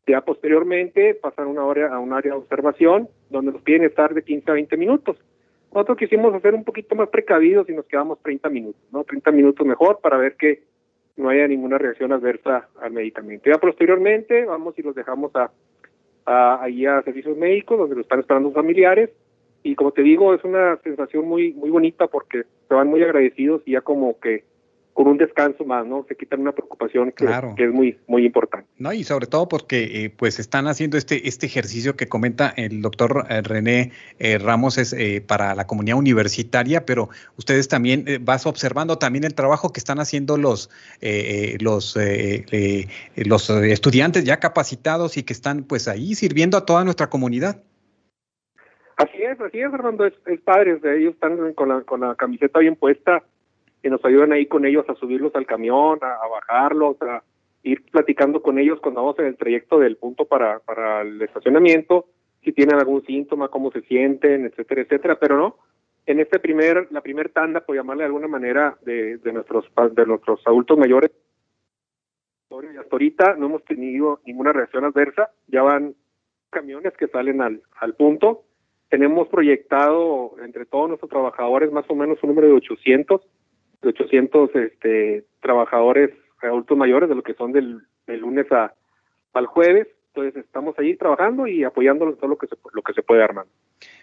Ya 0.07 0.21
posteriormente 0.21 1.15
pasan 1.15 1.47
una 1.47 1.65
hora 1.65 1.95
a 1.95 1.99
un 1.99 2.13
área 2.13 2.33
de 2.33 2.39
observación 2.39 3.09
donde 3.31 3.53
nos 3.53 3.63
piden 3.63 3.85
estar 3.85 4.13
de 4.13 4.23
15 4.23 4.51
a 4.51 4.55
20 4.55 4.77
minutos. 4.77 5.17
Nosotros 5.73 5.99
quisimos 5.99 6.35
hacer 6.35 6.55
un 6.55 6.65
poquito 6.65 6.95
más 6.95 7.09
precavidos 7.09 7.69
y 7.69 7.73
nos 7.73 7.87
quedamos 7.87 8.19
30 8.23 8.49
minutos, 8.49 8.81
¿no? 8.91 9.05
30 9.05 9.31
minutos 9.33 9.67
mejor 9.67 10.01
para 10.03 10.17
ver 10.17 10.37
que 10.37 10.63
no 11.19 11.29
haya 11.29 11.47
ninguna 11.47 11.79
reacción 11.79 12.13
adversa 12.13 12.69
al 12.81 12.93
medicamento. 12.93 13.51
Ya 13.51 13.59
posteriormente 13.59 14.45
vamos 14.45 14.79
y 14.79 14.83
los 14.83 14.95
dejamos 14.95 15.35
a, 15.35 15.51
a, 16.25 16.63
ahí 16.63 16.87
a 16.87 17.03
servicios 17.03 17.37
médicos 17.37 17.79
donde 17.79 17.97
lo 17.97 18.01
están 18.03 18.21
esperando 18.21 18.53
familiares 18.53 19.11
y 19.63 19.75
como 19.75 19.93
te 19.93 20.03
digo 20.03 20.33
es 20.35 20.45
una 20.45 20.77
sensación 20.79 21.27
muy 21.27 21.53
muy 21.53 21.71
bonita 21.71 22.07
porque 22.07 22.45
se 22.69 22.75
van 22.75 22.89
muy 22.89 23.03
agradecidos 23.03 23.63
y 23.67 23.73
ya 23.73 23.81
como 23.81 24.19
que 24.21 24.45
con 24.99 25.07
un 25.07 25.17
descanso 25.17 25.65
más, 25.65 25.87
¿no? 25.87 26.05
Se 26.09 26.17
quitan 26.17 26.41
una 26.41 26.51
preocupación 26.51 27.13
que, 27.13 27.25
que 27.57 27.67
es 27.67 27.71
muy, 27.73 27.97
muy 28.09 28.27
importante. 28.27 28.67
No, 28.79 28.93
y 28.93 29.05
sobre 29.05 29.29
todo 29.29 29.49
porque 29.49 30.05
eh, 30.05 30.11
pues 30.11 30.41
están 30.41 30.67
haciendo 30.67 30.97
este, 30.97 31.29
este 31.29 31.47
ejercicio 31.47 31.95
que 31.95 32.09
comenta 32.09 32.53
el 32.57 32.83
doctor 32.83 33.25
eh, 33.31 33.41
René 33.43 33.93
eh, 34.19 34.39
Ramos 34.39 34.77
es 34.77 34.97
para 35.23 35.55
la 35.55 35.69
comunidad 35.69 35.99
universitaria, 35.99 36.85
pero 36.85 37.11
ustedes 37.37 37.69
también 37.69 38.07
vas 38.23 38.45
observando 38.45 38.99
también 38.99 39.23
el 39.23 39.37
trabajo 39.37 39.73
que 39.73 39.79
están 39.79 40.01
haciendo 40.01 40.37
los, 40.37 40.69
los, 41.61 41.97
los 43.15 43.51
estudiantes 43.51 44.25
ya 44.25 44.41
capacitados 44.41 45.17
y 45.17 45.23
que 45.23 45.33
están 45.33 45.63
pues 45.63 45.87
ahí 45.87 46.17
sirviendo 46.17 46.59
a 46.59 46.67
toda 46.67 46.83
nuestra 46.83 47.09
comunidad. 47.09 47.63
Así 48.97 49.23
es, 49.23 49.41
así 49.41 49.61
es, 49.61 49.71
Fernando, 49.71 50.07
es, 50.07 50.15
es 50.27 50.41
padre, 50.41 50.81
ellos 50.97 51.15
están 51.15 51.55
con 51.55 51.69
la, 51.69 51.83
con 51.83 52.01
la 52.01 52.17
camiseta 52.17 52.59
bien 52.59 52.75
puesta, 52.75 53.23
que 53.83 53.91
nos 53.91 54.05
ayudan 54.05 54.33
ahí 54.33 54.47
con 54.47 54.65
ellos 54.65 54.85
a 54.89 54.95
subirlos 54.95 55.35
al 55.35 55.47
camión, 55.47 55.99
a, 56.03 56.27
bajarlos, 56.29 57.01
a 57.03 57.23
ir 57.63 57.85
platicando 57.91 58.43
con 58.43 58.59
ellos 58.59 58.81
cuando 58.81 59.03
vamos 59.03 59.19
en 59.19 59.27
el 59.27 59.37
trayecto 59.37 59.79
del 59.79 59.97
punto 59.97 60.25
para, 60.25 60.61
para 60.61 61.03
el 61.03 61.21
estacionamiento, 61.23 62.07
si 62.43 62.53
tienen 62.53 62.77
algún 62.77 63.05
síntoma, 63.05 63.49
cómo 63.49 63.71
se 63.71 63.83
sienten, 63.83 64.47
etcétera, 64.47 64.83
etcétera, 64.83 65.19
pero 65.19 65.37
no, 65.37 65.57
en 66.07 66.21
este 66.21 66.39
primer, 66.39 66.89
la 66.91 67.03
primer 67.03 67.31
tanda, 67.31 67.61
por 67.61 67.77
llamarle 67.77 68.03
de 68.03 68.07
alguna 68.07 68.29
manera, 68.29 68.79
de, 68.83 69.19
de 69.19 69.33
nuestros 69.33 69.67
de 69.93 70.07
nuestros 70.07 70.41
adultos 70.47 70.79
mayores, 70.79 71.11
y 72.51 72.77
hasta 72.79 72.89
ahorita 72.93 73.37
no 73.37 73.47
hemos 73.47 73.65
tenido 73.65 74.21
ninguna 74.25 74.53
reacción 74.53 74.85
adversa, 74.85 75.31
ya 75.47 75.63
van 75.63 75.95
camiones 76.51 76.95
que 76.97 77.09
salen 77.09 77.43
al, 77.43 77.63
al 77.79 77.95
punto, 77.95 78.45
tenemos 78.89 79.29
proyectado 79.29 80.35
entre 80.43 80.65
todos 80.65 80.89
nuestros 80.89 81.11
trabajadores 81.11 81.71
más 81.71 81.85
o 81.89 81.95
menos 81.95 82.19
un 82.23 82.31
número 82.31 82.49
de 82.49 82.55
800 82.55 83.21
de 83.83 83.89
800 83.89 84.55
este, 84.57 85.25
trabajadores 85.41 86.11
adultos 86.43 86.77
mayores 86.77 87.09
de 87.09 87.15
lo 87.15 87.23
que 87.23 87.35
son 87.35 87.53
del, 87.53 87.83
lunes 88.07 88.51
a, 88.53 88.73
al 89.35 89.47
jueves. 89.47 89.89
Entonces 90.15 90.45
estamos 90.45 90.79
ahí 90.79 90.97
trabajando 90.97 91.47
y 91.47 91.65
apoyándolos 91.65 92.19
todo 92.19 92.29
lo 92.29 92.39
que 92.39 92.47
se, 92.47 92.57
lo 92.73 92.83
que 92.83 92.93
se 92.93 93.03
puede 93.03 93.23
armar. 93.23 93.47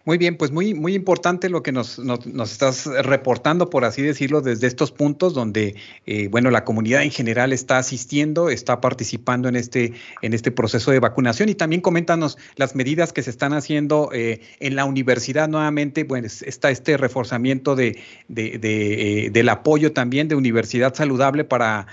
Muy 0.06 0.20
bien, 0.20 0.38
pues 0.38 0.52
muy, 0.52 0.76
muy 0.76 0.94
importante 0.94 1.50
lo 1.50 1.64
que 1.64 1.72
nos, 1.72 1.98
nos, 1.98 2.52
estás 2.52 2.86
reportando, 2.86 3.72
por 3.72 3.86
así 3.86 4.04
decirlo, 4.04 4.42
desde 4.42 4.68
estos 4.68 4.92
puntos 4.92 5.34
donde, 5.34 5.76
eh, 6.06 6.28
bueno, 6.28 6.52
la 6.52 6.64
comunidad 6.64 7.02
en 7.02 7.10
general 7.10 7.52
está 7.52 7.80
asistiendo, 7.80 8.50
está 8.50 8.82
participando 8.82 9.50
en 9.50 9.56
este, 9.56 9.94
en 10.22 10.36
este 10.36 10.52
proceso 10.52 10.92
de 10.92 11.00
vacunación. 11.00 11.50
Y 11.50 11.56
también 11.56 11.82
coméntanos 11.82 12.38
las 12.56 12.76
medidas 12.76 13.14
que 13.14 13.24
se 13.24 13.32
están 13.32 13.54
haciendo 13.54 14.12
eh, 14.14 14.42
en 14.60 14.76
la 14.76 14.86
universidad 14.86 15.50
nuevamente, 15.50 16.04
bueno, 16.04 16.28
está 16.28 16.70
este 16.70 16.98
reforzamiento 16.98 17.76
de, 17.76 17.98
de, 18.28 18.60
de, 18.60 19.26
eh, 19.26 19.30
del 19.32 19.50
apoyo 19.50 19.92
también 19.92 20.28
de 20.28 20.36
Universidad 20.36 20.94
Saludable 20.94 21.46
para, 21.46 21.88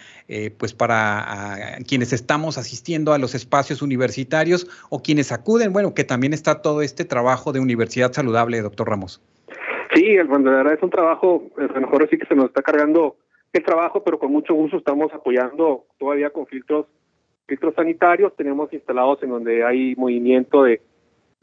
pues 0.56 0.72
para 0.72 1.78
quienes 1.86 2.12
estamos 2.12 2.56
asistiendo 2.56 3.12
a 3.12 3.18
los 3.18 3.34
espacios 3.34 3.82
universitarios 3.82 4.66
o 4.88 5.02
quienes 5.02 5.30
acuden, 5.30 5.72
bueno, 5.72 5.92
que 5.92 6.04
también 6.04 6.32
está 6.32 6.62
todo 6.62 6.80
este 6.80 7.04
trabajo 7.04 7.52
de 7.52 7.60
universidad 7.60 8.01
Saludable, 8.10 8.60
doctor 8.60 8.88
Ramos. 8.88 9.20
Sí, 9.94 10.16
bueno, 10.26 10.62
la 10.62 10.72
es 10.72 10.82
un 10.82 10.90
trabajo, 10.90 11.44
a 11.58 11.62
lo 11.64 11.80
mejor 11.80 12.08
sí 12.08 12.16
que 12.16 12.26
se 12.26 12.34
nos 12.34 12.46
está 12.46 12.62
cargando 12.62 13.16
el 13.52 13.62
trabajo, 13.62 14.02
pero 14.02 14.18
con 14.18 14.32
mucho 14.32 14.54
gusto 14.54 14.78
estamos 14.78 15.12
apoyando 15.12 15.84
todavía 15.98 16.30
con 16.30 16.46
filtros 16.46 16.86
filtros 17.46 17.74
sanitarios, 17.74 18.34
tenemos 18.36 18.72
instalados 18.72 19.22
en 19.22 19.30
donde 19.30 19.64
hay 19.64 19.94
movimiento 19.96 20.62
de 20.62 20.80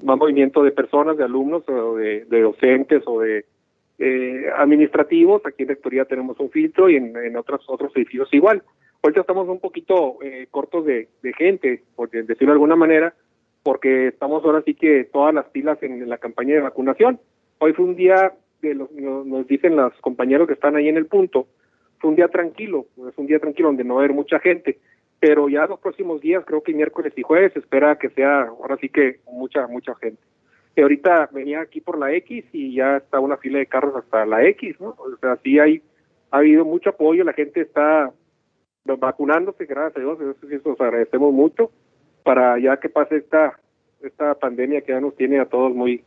más 0.04 0.18
movimiento 0.18 0.64
de 0.64 0.72
personas, 0.72 1.18
de 1.18 1.26
alumnos 1.26 1.64
o 1.68 1.98
de, 1.98 2.26
docentes 2.26 3.04
o 3.06 3.20
de 3.20 3.46
eh, 4.00 4.46
administrativos. 4.58 5.46
Aquí 5.46 5.64
en 5.64 5.70
Rectoría 5.70 6.06
tenemos 6.06 6.40
un 6.40 6.50
filtro 6.50 6.90
y 6.90 6.96
en, 6.96 7.36
otros 7.36 7.64
otros 7.68 7.92
edificios 7.96 8.34
igual. 8.34 8.64
Ahorita 9.04 9.22
estamos 9.22 9.48
un 9.50 9.60
poquito 9.60 10.18
eh, 10.24 10.48
cortos 10.50 10.86
de, 10.86 11.10
de 11.22 11.34
gente, 11.34 11.84
por 11.96 12.10
decirlo 12.10 12.48
de 12.48 12.54
alguna 12.54 12.76
manera, 12.76 13.14
porque 13.64 14.08
estamos 14.08 14.44
ahora 14.44 14.62
sí 14.64 14.74
que 14.74 15.04
todas 15.06 15.34
las 15.34 15.46
pilas 15.48 15.82
en, 15.84 16.08
la 16.08 16.18
campaña 16.18 16.56
de 16.56 16.62
vacunación. 16.62 17.20
Hoy 17.60 17.74
fue 17.74 17.86
un 17.86 17.96
día, 17.96 18.34
de 18.62 18.74
los, 18.74 18.92
nos 18.92 19.48
dicen 19.48 19.76
los 19.76 19.94
compañeros 20.02 20.48
que 20.48 20.54
están 20.54 20.76
ahí 20.76 20.88
en 20.88 20.98
el 20.98 21.08
punto, 21.08 21.48
fue 22.00 22.12
un 22.12 22.16
día 22.16 22.30
tranquilo, 22.30 22.86
es 23.10 23.18
un 23.18 23.28
día 23.28 23.40
tranquilo 23.40 23.68
donde 23.68 23.84
no 23.84 23.96
va 23.96 24.02
a 24.02 24.04
haber 24.06 24.16
mucha 24.16 24.40
gente, 24.40 24.80
pero 25.20 25.50
ya 25.50 25.68
los 25.68 25.80
próximos 25.80 26.22
días, 26.22 26.46
creo 26.46 26.64
que 26.64 26.74
miércoles 26.74 27.12
y 27.16 27.24
jueves, 27.24 27.52
se 27.54 27.60
espera 27.60 27.98
que 27.98 28.10
sea 28.10 28.44
ahora 28.44 28.78
sí 28.78 28.88
que 28.88 29.20
mucha, 29.30 29.68
mucha 29.68 29.94
gente. 29.96 30.22
Y 30.76 30.82
ahorita 30.82 31.30
venía 31.34 31.60
aquí 31.60 31.82
por 31.82 32.00
la 32.00 32.14
X 32.14 32.46
y 32.54 32.76
ya 32.76 32.98
está 32.98 33.20
una 33.20 33.36
fila 33.36 33.60
de 33.60 33.66
carros 33.66 33.96
hasta 33.98 34.26
la 34.26 34.46
X, 34.46 34.80
¿no? 34.80 34.96
O 34.98 35.18
sea, 35.20 35.36
sí 35.44 35.60
hay, 35.60 35.82
ha 36.32 36.38
habido 36.38 36.64
mucho 36.64 36.92
apoyo, 36.92 37.26
la 37.26 37.34
gente 37.34 37.60
está 37.60 38.14
vacunándose, 38.86 39.66
gracias 39.66 39.98
a 39.98 40.00
Dios, 40.00 40.20
eso, 40.22 40.48
eso 40.50 40.76
agradecemos 40.80 41.34
mucho 41.34 41.70
para 42.24 42.60
ya 42.60 42.78
que 42.78 42.90
pase 42.90 43.18
esta, 43.18 43.60
esta 44.02 44.36
pandemia 44.36 44.82
que 44.82 44.92
ya 44.92 45.02
nos 45.02 45.16
tiene 45.16 45.40
a 45.40 45.46
todos 45.46 45.74
muy 45.74 46.04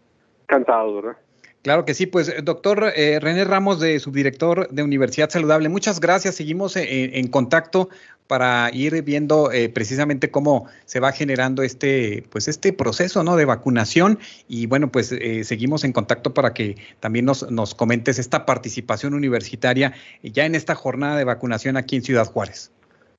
cansados, 0.47 1.03
¿verdad? 1.03 1.19
Claro 1.63 1.85
que 1.85 1.95
sí, 1.95 2.07
pues 2.07 2.45
doctor 2.45 2.93
eh, 2.97 3.21
René 3.21 3.45
Ramos, 3.45 3.79
de 3.79 4.01
subdirector 4.01 4.69
de 4.69 4.83
Universidad 4.83 5.31
Saludable, 5.31 5.69
muchas 5.69 6.01
gracias. 6.01 6.35
Seguimos 6.35 6.75
en, 6.75 7.29
contacto 7.29 7.89
para 8.27 8.69
ir 8.73 9.01
viendo 9.05 9.53
eh, 9.53 9.69
precisamente 9.69 10.33
cómo 10.33 10.67
se 10.87 10.99
va 10.99 11.13
generando 11.13 11.63
este, 11.63 12.25
pues 12.31 12.49
este 12.49 12.73
proceso 12.73 13.23
¿no? 13.23 13.37
de 13.37 13.45
vacunación. 13.45 14.19
Y 14.49 14.67
bueno, 14.67 14.91
pues 14.91 15.13
eh, 15.13 15.45
seguimos 15.45 15.85
en 15.85 15.93
contacto 15.93 16.35
para 16.35 16.53
que 16.53 16.75
también 16.99 17.27
nos, 17.27 17.49
nos 17.49 17.77
comentes 17.77 18.19
esta 18.19 18.45
participación 18.45 19.15
universitaria 19.15 19.93
ya 20.25 20.47
en 20.47 20.57
esta 20.57 20.75
jornada 20.75 21.17
de 21.17 21.25
vacunación 21.25 21.77
aquí 21.77 21.95
en 21.95 22.03
Ciudad 22.03 22.27
Juárez. 22.27 22.73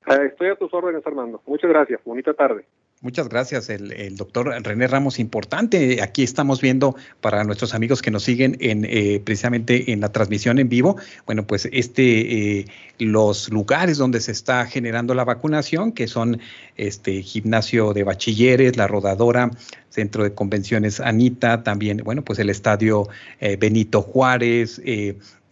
Estoy 0.06 0.48
a 0.48 0.56
tus 0.56 0.72
órdenes, 0.74 1.06
Armando. 1.06 1.40
Muchas 1.46 1.70
gracias. 1.70 1.98
Bonita 2.04 2.34
tarde. 2.34 2.66
Muchas 3.04 3.28
gracias, 3.28 3.68
el, 3.68 4.16
doctor 4.16 4.48
René 4.64 4.86
Ramos, 4.86 5.18
importante. 5.18 6.00
Aquí 6.00 6.22
estamos 6.22 6.62
viendo 6.62 6.96
para 7.20 7.44
nuestros 7.44 7.74
amigos 7.74 8.00
que 8.00 8.10
nos 8.10 8.22
siguen 8.22 8.56
en 8.60 8.86
eh, 8.88 9.20
precisamente 9.22 9.92
en 9.92 10.00
la 10.00 10.10
transmisión 10.10 10.58
en 10.58 10.70
vivo, 10.70 10.96
bueno, 11.26 11.46
pues 11.46 11.68
este 11.70 12.60
eh, 12.60 12.66
los 12.98 13.50
lugares 13.50 13.98
donde 13.98 14.20
se 14.20 14.32
está 14.32 14.64
generando 14.64 15.12
la 15.12 15.26
vacunación, 15.26 15.92
que 15.92 16.08
son 16.08 16.40
este 16.76 17.20
gimnasio 17.20 17.92
de 17.92 18.04
bachilleres, 18.04 18.78
la 18.78 18.86
rodadora, 18.86 19.50
centro 19.90 20.24
de 20.24 20.32
convenciones 20.32 20.98
Anita, 20.98 21.62
también, 21.62 21.98
bueno, 21.98 22.24
pues 22.24 22.38
el 22.38 22.48
estadio 22.48 23.06
eh, 23.38 23.56
Benito 23.56 24.00
Juárez, 24.00 24.80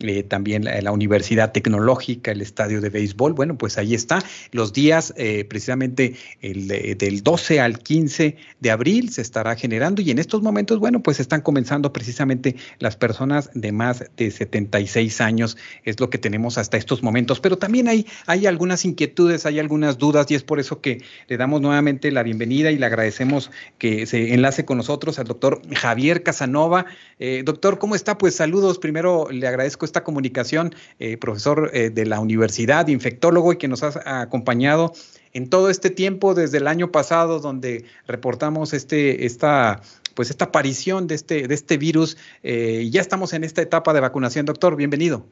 eh, 0.02 0.22
también 0.22 0.64
la, 0.64 0.92
Universidad 0.92 1.52
Tecnológica, 1.52 2.32
el 2.32 2.40
estadio 2.42 2.80
de 2.80 2.90
béisbol. 2.90 3.32
Bueno, 3.32 3.56
pues 3.56 3.78
ahí 3.78 3.94
está. 3.94 4.22
Los 4.50 4.72
días, 4.72 5.14
eh, 5.16 5.44
precisamente 5.44 6.14
el, 6.40 6.68
del 6.68 7.22
12 7.22 7.60
al 7.60 7.78
15 7.78 8.36
de 8.60 8.70
abril 8.70 9.10
se 9.10 9.22
estará 9.22 9.56
generando 9.56 10.02
y 10.02 10.10
en 10.10 10.18
estos 10.18 10.42
momentos, 10.42 10.78
bueno, 10.78 11.02
pues 11.02 11.20
están 11.20 11.40
comenzando 11.40 11.92
precisamente 11.92 12.56
las 12.78 12.96
personas 12.96 13.50
de 13.54 13.72
más 13.72 14.04
de 14.16 14.30
76 14.30 15.20
años, 15.20 15.56
es 15.84 15.98
lo 16.00 16.10
que 16.10 16.18
tenemos 16.18 16.58
hasta 16.58 16.76
estos 16.76 17.02
momentos. 17.02 17.40
Pero 17.40 17.58
también 17.58 17.88
hay, 17.88 18.06
hay 18.26 18.46
algunas 18.46 18.84
inquietudes, 18.84 19.46
hay 19.46 19.58
algunas 19.58 19.98
dudas 19.98 20.30
y 20.30 20.34
es 20.34 20.42
por 20.42 20.60
eso 20.60 20.80
que 20.80 21.02
le 21.28 21.36
damos 21.36 21.60
nuevamente 21.60 22.10
la 22.10 22.22
bienvenida 22.22 22.70
y 22.70 22.78
le 22.78 22.86
agradecemos 22.86 23.50
que 23.78 24.06
se 24.06 24.34
enlace 24.34 24.64
con 24.64 24.76
nosotros 24.78 25.18
al 25.18 25.26
doctor 25.26 25.62
Javier 25.74 26.22
Casanova. 26.22 26.86
Eh, 27.18 27.42
doctor, 27.44 27.78
¿cómo 27.78 27.94
está? 27.94 28.18
Pues 28.18 28.36
saludos. 28.36 28.78
Primero 28.78 29.28
le 29.30 29.46
agradezco 29.46 29.84
esta 29.92 30.04
comunicación, 30.04 30.74
eh, 30.98 31.18
profesor 31.18 31.70
eh, 31.74 31.90
de 31.90 32.06
la 32.06 32.18
universidad, 32.18 32.88
infectólogo 32.88 33.52
y 33.52 33.58
que 33.58 33.68
nos 33.68 33.82
ha 33.82 34.22
acompañado 34.22 34.92
en 35.34 35.50
todo 35.50 35.68
este 35.68 35.90
tiempo 35.90 36.34
desde 36.34 36.58
el 36.58 36.66
año 36.66 36.90
pasado 36.90 37.40
donde 37.40 37.84
reportamos 38.06 38.72
este, 38.72 39.26
esta, 39.26 39.82
pues 40.14 40.30
esta 40.30 40.46
aparición 40.46 41.06
de 41.06 41.14
este, 41.14 41.46
de 41.46 41.54
este 41.54 41.76
virus. 41.76 42.16
Eh, 42.42 42.88
ya 42.90 43.02
estamos 43.02 43.34
en 43.34 43.44
esta 43.44 43.60
etapa 43.60 43.92
de 43.92 44.00
vacunación. 44.00 44.46
Doctor, 44.46 44.76
bienvenido. 44.76 45.26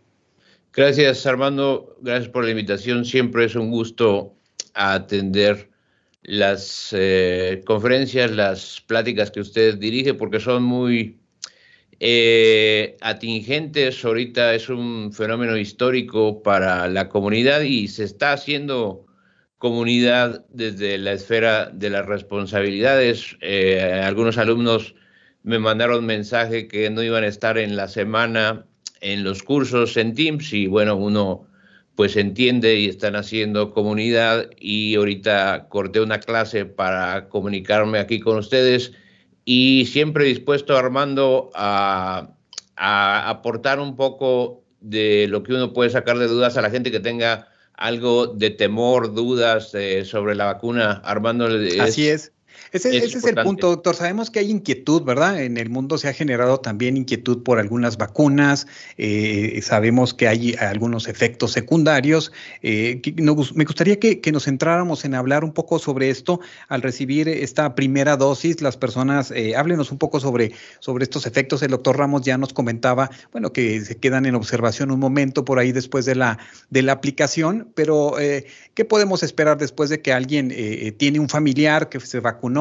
Gracias, 0.74 1.24
Armando. 1.24 1.96
Gracias 2.02 2.28
por 2.28 2.44
la 2.44 2.50
invitación. 2.50 3.04
Siempre 3.06 3.46
es 3.46 3.56
un 3.56 3.70
gusto 3.70 4.34
atender 4.74 5.70
las 6.22 6.94
conferencias, 7.66 8.30
las 8.30 8.82
pláticas 8.86 9.30
que 9.30 9.40
usted 9.40 9.78
dirige, 9.78 10.14
porque 10.14 10.38
son 10.38 10.62
muy 10.62 11.18
eh, 12.00 12.97
atingentes. 13.02 14.04
Ahorita 14.04 14.54
es 14.54 14.69
un 14.69 15.12
fenómeno 15.12 15.57
histórico 15.57 16.42
para 16.42 16.88
la 16.88 17.09
comunidad 17.09 17.61
y 17.61 17.88
se 17.88 18.04
está 18.04 18.33
haciendo 18.33 19.07
comunidad 19.59 20.47
desde 20.49 20.97
la 20.97 21.12
esfera 21.12 21.66
de 21.66 21.90
las 21.90 22.07
responsabilidades. 22.07 23.37
Eh, 23.42 24.00
algunos 24.02 24.38
alumnos 24.38 24.95
me 25.42 25.59
mandaron 25.59 26.07
mensaje 26.07 26.66
que 26.66 26.88
no 26.88 27.02
iban 27.02 27.25
a 27.25 27.28
estar 27.28 27.59
en 27.59 27.76
la 27.76 27.87
semana 27.87 28.64
en 29.02 29.23
los 29.23 29.42
cursos 29.42 29.97
en 29.97 30.14
Teams 30.14 30.52
y 30.52 30.66
bueno, 30.66 30.97
uno 30.97 31.47
pues 31.95 32.16
entiende 32.16 32.76
y 32.76 32.87
están 32.87 33.16
haciendo 33.16 33.73
comunidad 33.73 34.49
y 34.59 34.95
ahorita 34.95 35.66
corté 35.69 36.00
una 36.00 36.21
clase 36.21 36.64
para 36.64 37.28
comunicarme 37.28 37.99
aquí 37.99 38.21
con 38.21 38.38
ustedes 38.38 38.92
y 39.44 39.87
siempre 39.87 40.25
dispuesto 40.25 40.76
Armando 40.76 41.50
a, 41.54 42.30
a 42.76 43.28
aportar 43.28 43.80
un 43.80 43.97
poco 43.97 44.62
de 44.80 45.26
lo 45.28 45.42
que 45.42 45.52
uno 45.52 45.73
puede 45.73 45.90
sacar 45.90 46.18
de 46.18 46.26
dudas 46.26 46.56
a 46.56 46.62
la 46.62 46.70
gente 46.70 46.90
que 46.90 47.00
tenga 47.00 47.49
algo 47.80 48.26
de 48.26 48.50
temor, 48.50 49.14
dudas 49.14 49.75
eh, 49.75 50.04
sobre 50.04 50.35
la 50.35 50.44
vacuna. 50.44 51.00
Armando. 51.04 51.49
Así 51.80 52.09
es. 52.09 52.32
Ese, 52.72 52.96
es 52.96 53.24
el 53.24 53.34
punto, 53.34 53.68
doctor. 53.68 53.96
Sabemos 53.96 54.30
que 54.30 54.38
hay 54.38 54.50
inquietud, 54.50 55.02
¿verdad? 55.02 55.42
En 55.42 55.56
el 55.56 55.70
mundo 55.70 55.98
se 55.98 56.08
ha 56.08 56.12
generado 56.12 56.60
también 56.60 56.96
inquietud 56.96 57.42
por 57.42 57.58
algunas 57.58 57.96
vacunas. 57.96 58.68
Eh, 58.96 59.60
sabemos 59.62 60.14
que 60.14 60.28
hay 60.28 60.54
algunos 60.54 61.08
efectos 61.08 61.50
secundarios. 61.50 62.30
Eh, 62.62 63.02
me 63.16 63.64
gustaría 63.64 63.98
que, 63.98 64.20
nos 64.30 64.44
centráramos 64.44 65.04
en 65.04 65.16
hablar 65.16 65.42
un 65.42 65.52
poco 65.52 65.80
sobre 65.80 66.10
esto 66.10 66.38
al 66.68 66.82
recibir 66.82 67.28
esta 67.28 67.74
primera 67.74 68.16
dosis. 68.16 68.60
Las 68.60 68.76
personas, 68.76 69.32
eh, 69.32 69.56
háblenos 69.56 69.90
un 69.90 69.98
poco 69.98 70.20
sobre, 70.20 70.52
sobre 70.78 71.02
estos 71.02 71.26
efectos. 71.26 71.62
El 71.62 71.72
doctor 71.72 71.98
Ramos 71.98 72.22
ya 72.22 72.38
nos 72.38 72.52
comentaba, 72.52 73.10
bueno, 73.32 73.52
que 73.52 73.80
se 73.80 73.96
quedan 73.96 74.26
en 74.26 74.36
observación 74.36 74.92
un 74.92 75.00
momento 75.00 75.44
por 75.44 75.58
ahí 75.58 75.72
después 75.72 76.04
de 76.04 76.14
la, 76.14 76.38
de 76.70 76.82
la 76.82 76.92
aplicación, 76.92 77.72
pero 77.74 78.14
¿qué 78.74 78.84
podemos 78.84 79.24
esperar 79.24 79.58
después 79.58 79.90
de 79.90 80.00
que 80.00 80.12
alguien 80.12 80.54
tiene 80.96 81.18
un 81.18 81.28
familiar 81.28 81.88
que 81.88 81.98
se 81.98 82.20
vacunó? 82.20 82.59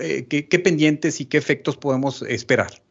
Eh, 0.00 0.26
¿qué, 0.28 0.58
pendientes 0.58 1.20
y 1.20 1.26
qué 1.26 1.38
efectos 1.38 1.76
podemos 1.76 2.22
esperar? 2.22 2.82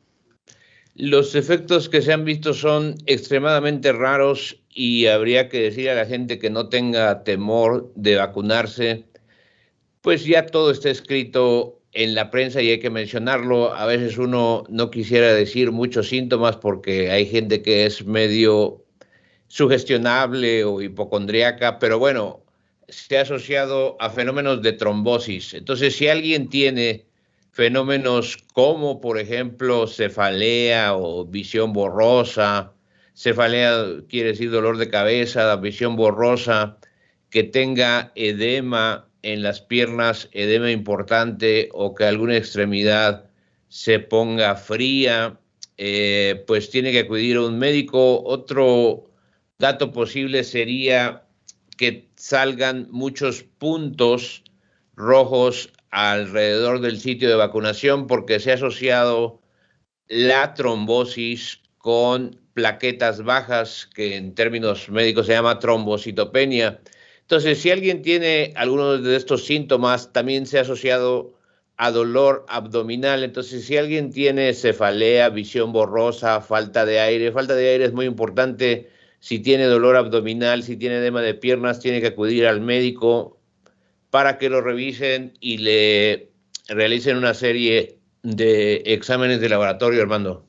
Los 0.96 1.36
efectos 1.36 1.90
que 1.90 2.02
se 2.02 2.14
han 2.14 2.24
visto 2.24 2.54
son 2.54 2.96
extremadamente 3.08 3.92
raros 3.92 4.62
y 4.70 5.08
habría 5.08 5.50
que 5.50 5.62
decir 5.62 5.90
a 5.90 5.96
la 5.96 6.06
gente 6.06 6.40
que 6.40 6.50
no 6.50 6.70
tenga 6.70 7.24
temor 7.24 7.92
de 7.96 8.16
vacunarse, 8.16 9.06
pues 10.02 10.26
ya 10.26 10.46
todo 10.46 10.72
está 10.72 10.90
escrito 10.90 11.82
en 11.94 12.16
la 12.16 12.30
prensa 12.30 12.62
y 12.62 12.70
hay 12.70 12.80
que 12.80 12.90
mencionarlo. 12.90 13.74
A 13.74 13.86
veces 13.86 14.18
uno 14.18 14.64
no 14.70 14.92
quisiera 14.92 15.34
decir 15.34 15.72
muchos 15.72 16.10
síntomas 16.10 16.58
porque 16.58 17.10
hay 17.10 17.26
gente 17.26 17.62
que 17.62 17.86
es 17.86 18.06
medio 18.06 18.84
sugestionable 19.48 20.64
o 20.64 20.82
hipocondriaca, 20.82 21.80
pero 21.80 22.00
bueno, 22.00 22.43
se 22.90 23.18
ha 23.18 23.22
asociado 23.22 23.98
a 24.00 24.10
fenómenos 24.10 24.62
de 24.62 24.74
trombosis. 24.74 25.54
Entonces, 25.54 25.96
si 25.96 26.08
alguien 26.08 26.50
tiene 26.50 27.06
fenómenos 27.52 28.38
como, 28.54 29.00
por 29.00 29.20
ejemplo, 29.20 29.88
cefalea 29.88 30.96
o 30.96 31.26
visión 31.26 31.74
borrosa, 31.74 32.74
cefalea 33.16 33.86
quiere 34.10 34.30
decir 34.30 34.52
dolor 34.52 34.78
de 34.78 34.90
cabeza, 34.90 35.56
visión 35.58 35.96
borrosa, 35.96 36.78
que 37.30 37.44
tenga 37.44 38.12
edema 38.16 39.08
en 39.22 39.42
las 39.42 39.62
piernas, 39.62 40.30
edema 40.34 40.72
importante 40.72 41.70
o 41.74 41.96
que 41.96 42.06
alguna 42.06 42.38
extremidad 42.38 43.26
se 43.70 44.00
ponga 44.00 44.56
fría, 44.56 45.40
eh, 45.78 46.44
pues 46.46 46.70
tiene 46.70 46.92
que 46.92 47.00
acudir 47.00 47.38
a 47.38 47.46
un 47.46 47.58
médico. 47.58 48.24
Otro 48.24 49.10
dato 49.58 49.92
posible 49.92 50.44
sería 50.44 51.24
que 51.76 52.10
salgan 52.16 52.88
muchos 52.92 53.44
puntos 53.44 54.44
rojos 54.96 55.72
alrededor 55.92 56.82
del 56.82 57.00
sitio 57.00 57.30
de 57.30 57.36
vacunación 57.36 58.08
porque 58.08 58.40
se 58.40 58.52
ha 58.52 58.56
asociado 58.56 59.42
la 60.08 60.54
trombosis 60.54 61.62
con 61.78 62.40
plaquetas 62.54 63.24
bajas, 63.24 63.90
que 63.94 64.16
en 64.16 64.36
términos 64.36 64.90
médicos 64.90 65.26
se 65.26 65.34
llama 65.34 65.60
trombocitopenia. 65.60 66.82
Entonces, 67.22 67.62
si 67.62 67.72
alguien 67.72 68.02
tiene 68.02 68.54
alguno 68.56 68.98
de 68.98 69.16
estos 69.16 69.46
síntomas, 69.46 70.14
también 70.14 70.46
se 70.46 70.60
ha 70.60 70.62
asociado 70.62 71.34
a 71.78 71.92
dolor 71.92 72.46
abdominal. 72.48 73.24
Entonces, 73.24 73.66
si 73.66 73.78
alguien 73.78 74.12
tiene 74.12 74.54
cefalea, 74.54 75.30
visión 75.30 75.74
borrosa, 75.74 76.42
falta 76.42 76.86
de 76.86 77.00
aire, 77.00 77.32
falta 77.32 77.56
de 77.56 77.70
aire 77.70 77.86
es 77.86 77.94
muy 77.94 78.06
importante 78.06 78.90
si 79.24 79.40
tiene 79.40 79.68
dolor 79.68 79.96
abdominal, 79.96 80.64
si 80.64 80.76
tiene 80.76 80.98
edema 80.98 81.22
de 81.22 81.34
piernas, 81.34 81.80
tiene 81.80 82.02
que 82.02 82.08
acudir 82.08 82.46
al 82.46 82.60
médico 82.60 83.40
para 84.10 84.38
que 84.38 84.50
lo 84.50 84.60
revisen 84.60 85.32
y 85.40 85.60
le 85.60 86.30
realicen 86.68 87.16
una 87.16 87.34
serie 87.34 88.00
de 88.24 88.84
exámenes 88.86 89.40
de 89.40 89.48
laboratorio, 89.48 90.02
Armando. 90.02 90.46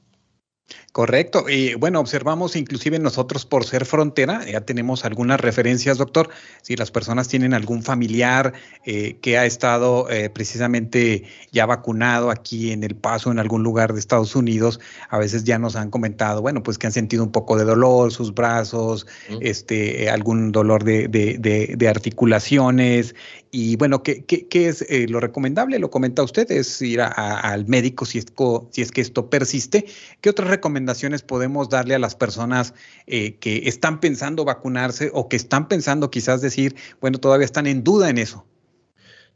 Correcto. 0.95 1.47
Y 1.49 1.75
bueno, 1.75 1.99
observamos 1.99 2.55
inclusive 2.55 3.01
nosotros 3.01 3.45
por 3.45 3.65
ser 3.65 3.85
frontera, 3.85 4.47
ya 4.47 4.61
tenemos 4.61 5.05
algunas 5.05 5.41
referencias, 5.41 5.99
doctor. 5.99 6.29
Si 6.63 6.77
las 6.77 6.93
personas 6.93 7.27
tienen 7.27 7.53
algún 7.53 7.83
familiar 7.83 8.53
eh, 8.85 9.17
que 9.21 9.37
ha 9.37 9.45
estado 9.45 10.09
eh, 10.09 10.31
precisamente 10.31 11.25
ya 11.51 11.67
vacunado 11.67 12.31
aquí 12.31 12.71
en 12.71 12.85
El 12.85 12.95
Paso, 12.95 13.33
en 13.33 13.41
algún 13.41 13.65
lugar 13.65 13.93
de 13.93 13.99
Estados 13.99 14.37
Unidos, 14.37 14.79
a 15.09 15.19
veces 15.19 15.43
ya 15.43 15.59
nos 15.59 15.75
han 15.75 15.91
comentado, 15.91 16.43
bueno, 16.43 16.63
pues 16.63 16.79
que 16.79 16.87
han 16.87 16.93
sentido 16.93 17.25
un 17.25 17.33
poco 17.33 17.59
de 17.59 17.65
dolor, 17.65 18.13
sus 18.13 18.33
brazos, 18.33 19.05
este, 19.41 20.09
algún 20.11 20.53
dolor 20.53 20.85
de, 20.85 21.09
de, 21.09 21.89
articulaciones. 21.89 23.17
Y 23.51 23.77
bueno, 23.77 24.05
¿qué, 24.05 24.25
qué, 24.25 24.69
es 24.69 24.83
eh, 24.83 25.07
lo 25.09 25.19
recomendable? 25.19 25.81
Lo 25.81 25.91
comenta 25.91 26.23
usted, 26.23 26.51
es 26.53 26.81
ir 26.83 27.01
al 27.01 27.67
médico 27.67 28.05
si 28.05 28.19
es, 28.19 28.27
si 28.71 28.83
es 28.83 28.93
que 28.93 29.01
esto 29.01 29.29
persiste. 29.29 29.87
¿Qué 30.21 30.31
otras 30.31 30.51
recomendaciones 30.51 30.84
podemos 31.23 31.69
darle 31.69 31.95
a 31.95 31.99
las 31.99 32.15
personas 32.15 32.75
eh, 33.07 33.37
que 33.37 33.69
están 33.69 34.01
pensando 34.01 34.45
vacunarse 34.45 35.11
o 35.13 35.29
que 35.29 35.37
están 35.37 35.69
pensando 35.69 36.11
quizás 36.11 36.41
decir, 36.41 36.77
bueno, 37.01 37.19
todavía 37.19 37.45
están 37.45 37.67
en 37.67 37.85
duda 37.85 38.11
en 38.11 38.19
eso? 38.19 38.47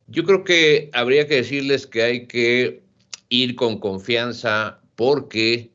Yo 0.07 0.25
creo 0.25 0.45
que 0.45 0.91
habría 0.95 1.27
que 1.27 1.37
decirles 1.37 1.87
que 1.87 2.03
hay 2.03 2.27
que 2.27 2.83
ir 3.29 3.55
con 3.57 3.79
confianza 3.79 4.81
porque 4.97 5.71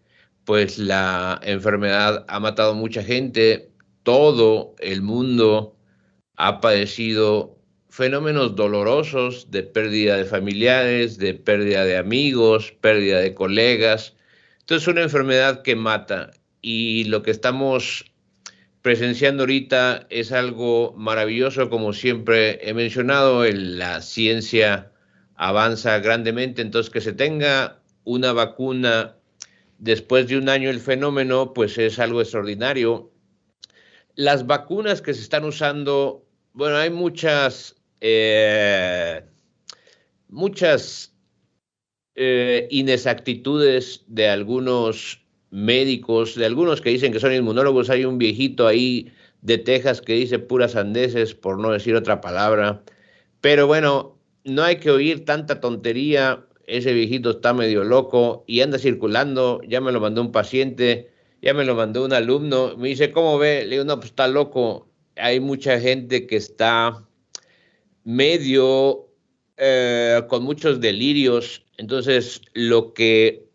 pues 0.46 0.78
la 0.78 1.40
enfermedad 1.44 2.26
ha 2.28 2.40
matado 2.40 2.74
mucha 2.76 3.04
gente, 3.04 3.70
todo 4.04 4.76
el 4.80 5.02
mundo 5.02 5.76
ha 6.36 6.60
padecido 6.60 7.58
fenómenos 7.90 8.56
dolorosos 8.56 9.52
de 9.52 9.64
pérdida 9.64 10.18
de 10.18 10.26
familiares, 10.26 11.18
de 11.20 11.36
pérdida 11.36 11.86
de 11.86 11.96
amigos, 11.96 12.74
pérdida 12.82 13.20
de 13.20 13.36
colegas, 13.36 14.16
entonces 14.64 14.88
es 14.88 14.94
una 14.94 15.02
enfermedad 15.02 15.62
que 15.62 15.76
mata 15.76 16.32
y 16.62 17.04
lo 17.04 17.22
que 17.22 17.32
estamos 17.32 18.06
presenciando 18.82 19.44
ahorita 19.44 20.08
es 20.10 20.32
algo 20.32 20.94
maravilloso, 20.96 21.70
como 21.70 21.92
siempre 21.92 22.60
he 22.70 22.74
mencionado, 22.74 23.44
la 23.44 24.02
ciencia 24.02 24.94
avanza 25.36 26.00
grandemente, 26.00 26.62
entonces 26.62 26.90
que 26.90 27.02
se 27.02 27.12
tenga 27.12 27.82
una 28.06 28.32
vacuna 28.32 29.18
después 29.80 30.30
de 30.30 30.38
un 30.38 30.48
año 30.48 30.70
el 30.70 30.80
fenómeno, 30.80 31.52
pues 31.54 31.78
es 31.78 32.00
algo 32.00 32.22
extraordinario. 32.22 33.12
Las 34.16 34.48
vacunas 34.48 35.02
que 35.02 35.14
se 35.14 35.24
están 35.24 35.44
usando, 35.44 36.26
bueno, 36.54 36.78
hay 36.78 36.90
muchas, 36.90 37.76
eh, 38.00 39.26
muchas 40.30 41.13
eh, 42.16 42.68
inexactitudes 42.70 44.04
de 44.08 44.30
algunos 44.30 45.24
médicos, 45.50 46.36
de 46.36 46.46
algunos 46.46 46.82
que 46.82 46.90
dicen 46.90 47.12
que 47.12 47.20
son 47.20 47.34
inmunólogos. 47.34 47.90
Hay 47.90 48.06
un 48.06 48.18
viejito 48.18 48.68
ahí 48.68 49.12
de 49.42 49.58
Texas 49.58 50.02
que 50.02 50.14
dice 50.14 50.40
puras 50.40 50.76
andeses, 50.76 51.36
por 51.36 51.60
no 51.60 51.72
decir 51.72 51.96
otra 51.96 52.22
palabra. 52.22 52.84
Pero 53.42 53.68
bueno, 53.68 54.18
no 54.44 54.64
hay 54.64 54.78
que 54.78 54.92
oír 54.92 55.26
tanta 55.26 55.60
tontería. 55.60 56.46
Ese 56.66 56.94
viejito 56.94 57.32
está 57.32 57.54
medio 57.54 57.84
loco 57.84 58.44
y 58.48 58.62
anda 58.62 58.80
circulando. 58.80 59.62
Ya 59.68 59.82
me 59.82 59.92
lo 59.92 60.00
mandó 60.00 60.22
un 60.22 60.32
paciente, 60.32 61.12
ya 61.42 61.54
me 61.54 61.66
lo 61.66 61.76
mandó 61.76 62.06
un 62.06 62.14
alumno. 62.14 62.76
Me 62.78 62.90
dice, 62.90 63.12
¿cómo 63.12 63.38
ve? 63.38 63.64
Le 63.66 63.72
digo, 63.72 63.86
no, 63.86 63.98
pues 63.98 64.12
está 64.12 64.28
loco. 64.28 64.88
Hay 65.18 65.40
mucha 65.40 65.80
gente 65.80 66.26
que 66.26 66.38
está 66.38 67.06
medio 68.04 69.13
eh, 69.64 70.22
con 70.28 70.44
muchos 70.44 70.82
delirios 70.82 71.64
entonces, 71.78 72.42
lo 72.54 72.94
que 72.94 73.48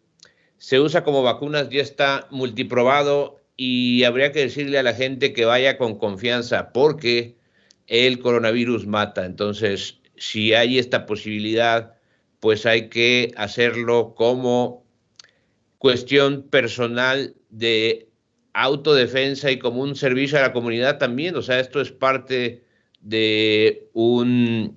se 0.56 0.80
usa 0.80 1.04
como 1.04 1.22
vacunas 1.22 1.68
ya 1.70 1.80
está 1.80 2.26
multiprobado 2.30 3.40
y 3.56 4.04
habría 4.04 4.32
que 4.32 4.40
decirle 4.40 4.78
a 4.78 4.82
la 4.82 4.94
gente 4.94 5.32
que 5.32 5.44
vaya 5.44 5.78
con 5.78 5.98
confianza 5.98 6.72
porque 6.72 7.36
el 7.86 8.18
coronavirus 8.18 8.86
mata. 8.86 9.24
Entonces, 9.24 10.00
si 10.16 10.52
hay 10.52 10.78
esta 10.78 11.06
posibilidad, 11.06 11.94
pues 12.40 12.66
hay 12.66 12.88
que 12.88 13.32
hacerlo 13.36 14.14
como 14.16 14.84
cuestión 15.78 16.42
personal 16.42 17.34
de 17.50 18.08
autodefensa 18.52 19.50
y 19.52 19.58
como 19.60 19.82
un 19.82 19.94
servicio 19.94 20.38
a 20.38 20.42
la 20.42 20.52
comunidad 20.52 20.98
también. 20.98 21.36
O 21.36 21.42
sea, 21.42 21.60
esto 21.60 21.80
es 21.80 21.92
parte 21.92 22.64
de 23.00 23.88
un 23.92 24.76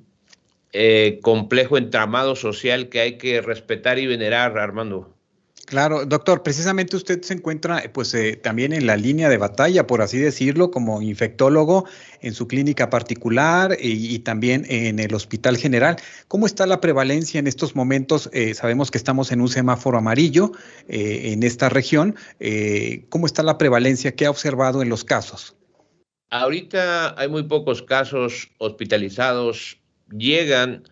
eh, 0.74 1.20
complejo 1.22 1.78
entramado 1.78 2.36
social 2.36 2.90
que 2.90 3.02
hay 3.02 3.18
que 3.18 3.42
respetar 3.42 4.00
y 4.00 4.08
venerar, 4.08 4.58
Armando. 4.58 5.16
Claro, 5.72 6.06
doctor, 6.06 6.44
precisamente 6.44 6.98
usted 6.98 7.22
se 7.22 7.34
encuentra 7.34 7.82
pues 7.94 8.14
eh, 8.14 8.36
también 8.36 8.74
en 8.74 8.86
la 8.86 8.98
línea 8.98 9.30
de 9.30 9.38
batalla, 9.38 9.88
por 9.88 10.02
así 10.02 10.18
decirlo, 10.18 10.70
como 10.70 11.02
infectólogo 11.02 11.86
en 12.20 12.34
su 12.34 12.46
clínica 12.46 12.90
particular 12.90 13.78
y, 13.80 14.20
también 14.20 14.66
en 14.68 15.00
el 15.00 15.14
hospital 15.14 15.56
general. 15.56 15.96
¿Cómo 16.28 16.46
está 16.46 16.66
la 16.66 16.82
prevalencia 16.82 17.40
en 17.40 17.48
estos 17.48 17.74
momentos? 17.74 18.30
Eh, 18.34 18.54
sabemos 18.54 18.92
que 18.92 18.98
estamos 18.98 19.32
en 19.32 19.40
un 19.40 19.48
semáforo 19.48 19.98
amarillo 19.98 20.52
eh, 20.90 21.32
en 21.32 21.42
esta 21.44 21.70
región. 21.70 22.16
¿Cómo 23.08 23.26
está 23.26 23.42
la 23.42 23.58
prevalencia 23.58 24.14
que 24.14 24.26
ha 24.26 24.30
observado 24.30 24.82
en 24.82 24.90
los 24.90 25.06
casos? 25.06 25.56
Ahorita 26.32 27.18
hay 27.18 27.30
muy 27.30 27.44
pocos 27.44 27.82
casos 27.82 28.50
hospitalizados. 28.58 29.81
Llegan 30.12 30.84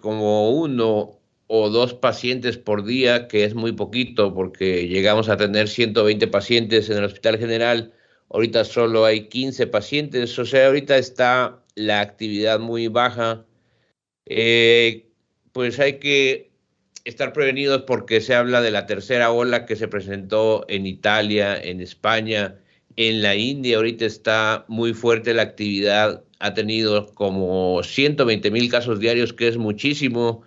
como 0.00 0.50
uno 0.50 1.18
o 1.48 1.70
dos 1.70 1.94
pacientes 1.94 2.58
por 2.58 2.84
día, 2.84 3.26
que 3.26 3.44
es 3.44 3.54
muy 3.54 3.72
poquito 3.72 4.34
porque 4.34 4.86
llegamos 4.86 5.28
a 5.28 5.36
tener 5.36 5.68
120 5.68 6.28
pacientes 6.28 6.90
en 6.90 6.98
el 6.98 7.04
Hospital 7.04 7.38
General, 7.38 7.92
ahorita 8.30 8.64
solo 8.64 9.04
hay 9.04 9.28
15 9.28 9.66
pacientes, 9.66 10.38
o 10.38 10.44
sea, 10.44 10.66
ahorita 10.66 10.98
está 10.98 11.64
la 11.74 12.00
actividad 12.00 12.60
muy 12.60 12.88
baja. 12.88 13.46
Eh, 14.26 15.08
pues 15.52 15.80
hay 15.80 15.98
que 15.98 16.52
estar 17.04 17.32
prevenidos 17.32 17.82
porque 17.86 18.20
se 18.20 18.34
habla 18.34 18.60
de 18.60 18.70
la 18.70 18.86
tercera 18.86 19.30
ola 19.32 19.64
que 19.66 19.76
se 19.76 19.88
presentó 19.88 20.66
en 20.68 20.86
Italia, 20.86 21.58
en 21.60 21.80
España, 21.80 22.58
en 22.96 23.22
la 23.22 23.36
India, 23.36 23.76
ahorita 23.76 24.04
está 24.04 24.66
muy 24.68 24.92
fuerte 24.92 25.32
la 25.32 25.42
actividad, 25.42 26.24
ha 26.40 26.54
tenido 26.54 27.06
como 27.14 27.82
120 27.82 28.50
mil 28.50 28.70
casos 28.70 29.00
diarios, 29.00 29.32
que 29.32 29.48
es 29.48 29.56
muchísimo 29.56 30.44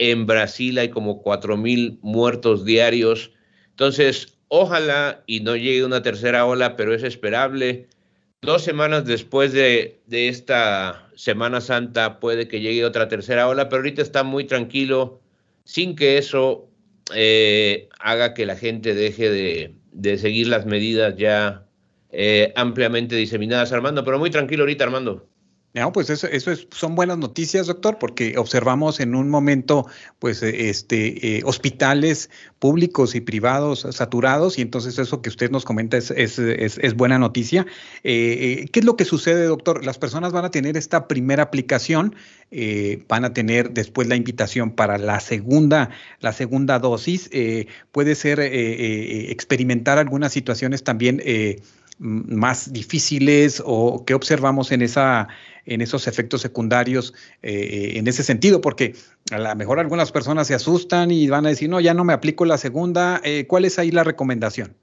en 0.00 0.24
Brasil 0.26 0.78
hay 0.78 0.88
como 0.88 1.22
4.000 1.22 1.98
muertos 2.00 2.64
diarios. 2.64 3.32
Entonces, 3.68 4.38
ojalá 4.48 5.22
y 5.26 5.40
no 5.40 5.56
llegue 5.56 5.84
una 5.84 6.02
tercera 6.02 6.46
ola, 6.46 6.74
pero 6.74 6.94
es 6.94 7.02
esperable. 7.02 7.86
Dos 8.40 8.62
semanas 8.62 9.04
después 9.04 9.52
de, 9.52 10.00
esta 10.08 11.06
Semana 11.16 11.60
Santa 11.60 12.18
puede 12.18 12.48
que 12.48 12.60
llegue 12.60 12.86
otra 12.86 13.08
tercera 13.08 13.46
ola, 13.46 13.68
pero 13.68 13.80
ahorita 13.80 14.00
está 14.00 14.22
muy 14.22 14.44
tranquilo, 14.44 15.20
sin 15.64 15.94
que 15.94 16.16
eso 16.16 16.70
eh, 17.14 17.90
haga 17.98 18.32
que 18.32 18.46
la 18.46 18.56
gente 18.56 18.94
deje 18.94 19.74
de, 19.92 20.16
seguir 20.16 20.48
las 20.48 20.64
medidas 20.64 21.14
ya 21.18 21.66
eh, 22.10 22.54
ampliamente 22.56 23.16
diseminadas, 23.16 23.70
Armando. 23.72 24.02
Pero 24.02 24.18
muy 24.18 24.30
tranquilo 24.30 24.62
ahorita, 24.62 24.84
Armando. 24.84 25.29
No, 25.72 25.92
pues 25.92 26.10
eso, 26.10 26.26
eso 26.26 26.50
es, 26.50 26.66
son 26.72 26.96
buenas 26.96 27.16
noticias, 27.16 27.68
doctor, 27.68 27.96
porque 28.00 28.36
observamos 28.36 28.98
en 28.98 29.14
un 29.14 29.30
momento, 29.30 29.86
pues, 30.18 30.42
eh, 30.42 30.68
este, 30.68 31.38
eh, 31.38 31.42
hospitales 31.44 32.28
públicos 32.58 33.14
y 33.14 33.20
privados 33.20 33.86
saturados, 33.92 34.58
y 34.58 34.62
entonces 34.62 34.98
eso 34.98 35.22
que 35.22 35.28
usted 35.28 35.48
nos 35.52 35.64
comenta 35.64 35.96
es, 35.96 36.10
es, 36.10 36.40
es, 36.40 36.94
buena 36.94 37.20
noticia. 37.20 37.66
Eh, 38.02 38.66
¿Qué 38.72 38.80
es 38.80 38.84
lo 38.84 38.96
que 38.96 39.04
sucede, 39.04 39.44
doctor? 39.44 39.84
Las 39.84 39.96
personas 39.96 40.32
van 40.32 40.44
a 40.44 40.50
tener 40.50 40.76
esta 40.76 41.06
primera 41.06 41.44
aplicación, 41.44 42.16
van 43.08 43.24
a 43.24 43.32
tener 43.32 43.70
después 43.70 44.08
la 44.08 44.16
invitación 44.16 44.72
para 44.72 44.98
la 44.98 45.20
segunda, 45.20 45.90
la 46.18 46.32
segunda 46.32 46.80
dosis. 46.80 47.30
puede 47.92 48.16
ser 48.16 48.40
experimentar 48.40 49.98
algunas 49.98 50.32
situaciones 50.32 50.82
también 50.82 51.22
más 52.00 52.72
difíciles 52.72 53.62
o 53.64 54.04
qué 54.06 54.14
observamos 54.14 54.72
en 54.72 54.82
esa 54.82 55.28
en 55.66 55.80
esos 55.80 56.06
efectos 56.06 56.40
secundarios 56.40 57.14
eh, 57.42 57.92
en 57.96 58.06
ese 58.06 58.22
sentido, 58.22 58.60
porque 58.60 58.94
a 59.30 59.38
lo 59.38 59.54
mejor 59.56 59.78
algunas 59.78 60.12
personas 60.12 60.46
se 60.46 60.54
asustan 60.54 61.10
y 61.10 61.28
van 61.28 61.46
a 61.46 61.50
decir, 61.50 61.68
no, 61.68 61.80
ya 61.80 61.94
no 61.94 62.04
me 62.04 62.12
aplico 62.12 62.44
la 62.44 62.58
segunda. 62.58 63.20
Eh, 63.24 63.46
¿Cuál 63.46 63.64
es 63.64 63.78
ahí 63.78 63.90
la 63.90 64.04
recomendación? 64.04 64.76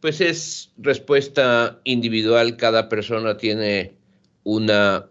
Pues 0.00 0.20
es 0.20 0.72
respuesta 0.76 1.80
individual, 1.84 2.56
cada 2.56 2.88
persona 2.88 3.36
tiene 3.36 3.94
una 4.42 5.06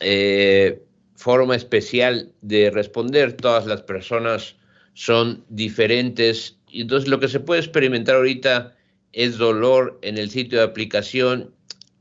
eh, 0.00 0.82
forma 1.16 1.56
especial 1.56 2.32
de 2.42 2.70
responder, 2.70 3.32
todas 3.32 3.66
las 3.66 3.82
personas 3.82 4.56
son 4.94 5.44
diferentes, 5.48 6.58
entonces 6.72 7.08
lo 7.08 7.18
que 7.18 7.28
se 7.28 7.40
puede 7.40 7.60
experimentar 7.60 8.16
ahorita 8.16 8.76
es 9.12 9.38
dolor 9.38 9.98
en 10.02 10.18
el 10.18 10.30
sitio 10.30 10.58
de 10.58 10.64
aplicación, 10.64 11.50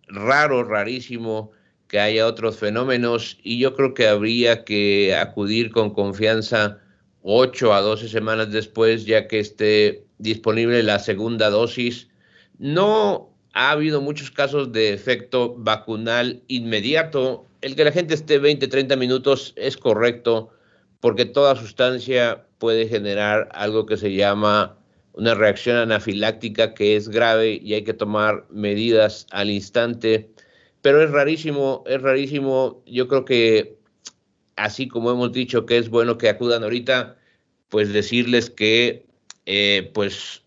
raro, 0.08 0.64
rarísimo, 0.64 1.52
que 1.88 2.00
haya 2.00 2.28
otros 2.28 2.58
fenómenos 2.58 3.38
y 3.44 3.60
yo 3.60 3.76
creo 3.76 3.94
que 3.94 4.08
habría 4.08 4.64
que 4.64 5.16
acudir 5.16 5.72
con 5.72 5.92
confianza 5.92 6.80
8 7.22 7.74
a 7.74 7.82
12 7.82 8.10
semanas 8.10 8.52
después 8.52 9.06
ya 9.06 9.28
que 9.28 9.40
esté 9.40 10.06
disponible 10.18 10.84
la 10.84 11.00
segunda 11.00 11.50
dosis. 11.50 12.08
No 12.58 13.30
ha 13.54 13.72
habido 13.72 14.02
muchos 14.02 14.32
casos 14.32 14.72
de 14.72 14.94
efecto 14.94 15.56
vacunal 15.58 16.44
inmediato. 16.48 17.48
El 17.62 17.76
que 17.76 17.86
la 17.86 17.92
gente 17.92 18.14
esté 18.14 18.38
20, 18.38 18.68
30 18.68 18.96
minutos 18.96 19.54
es 19.56 19.78
correcto 19.78 20.50
porque 21.00 21.26
toda 21.26 21.56
sustancia 21.56 22.46
puede 22.58 22.88
generar 22.88 23.50
algo 23.54 23.86
que 23.86 23.98
se 23.98 24.14
llama 24.14 24.78
una 25.14 25.34
reacción 25.34 25.78
anafiláctica 25.78 26.74
que 26.74 26.96
es 26.96 27.08
grave 27.08 27.60
y 27.62 27.74
hay 27.74 27.84
que 27.84 27.94
tomar 27.94 28.46
medidas 28.50 29.28
al 29.32 29.50
instante 29.50 30.30
pero 30.86 31.02
es 31.02 31.10
rarísimo, 31.10 31.84
es 31.88 32.00
rarísimo. 32.00 32.84
Yo 32.86 33.08
creo 33.08 33.26
que 33.26 33.80
así 34.56 34.88
como 34.88 35.10
hemos 35.10 35.32
dicho 35.32 35.66
que 35.66 35.80
es 35.80 35.90
bueno 35.90 36.20
que 36.20 36.30
acudan 36.30 36.62
ahorita, 36.62 37.18
pues 37.70 37.92
decirles 37.92 38.52
que 38.52 39.08
eh, 39.48 39.90
pues 39.96 40.44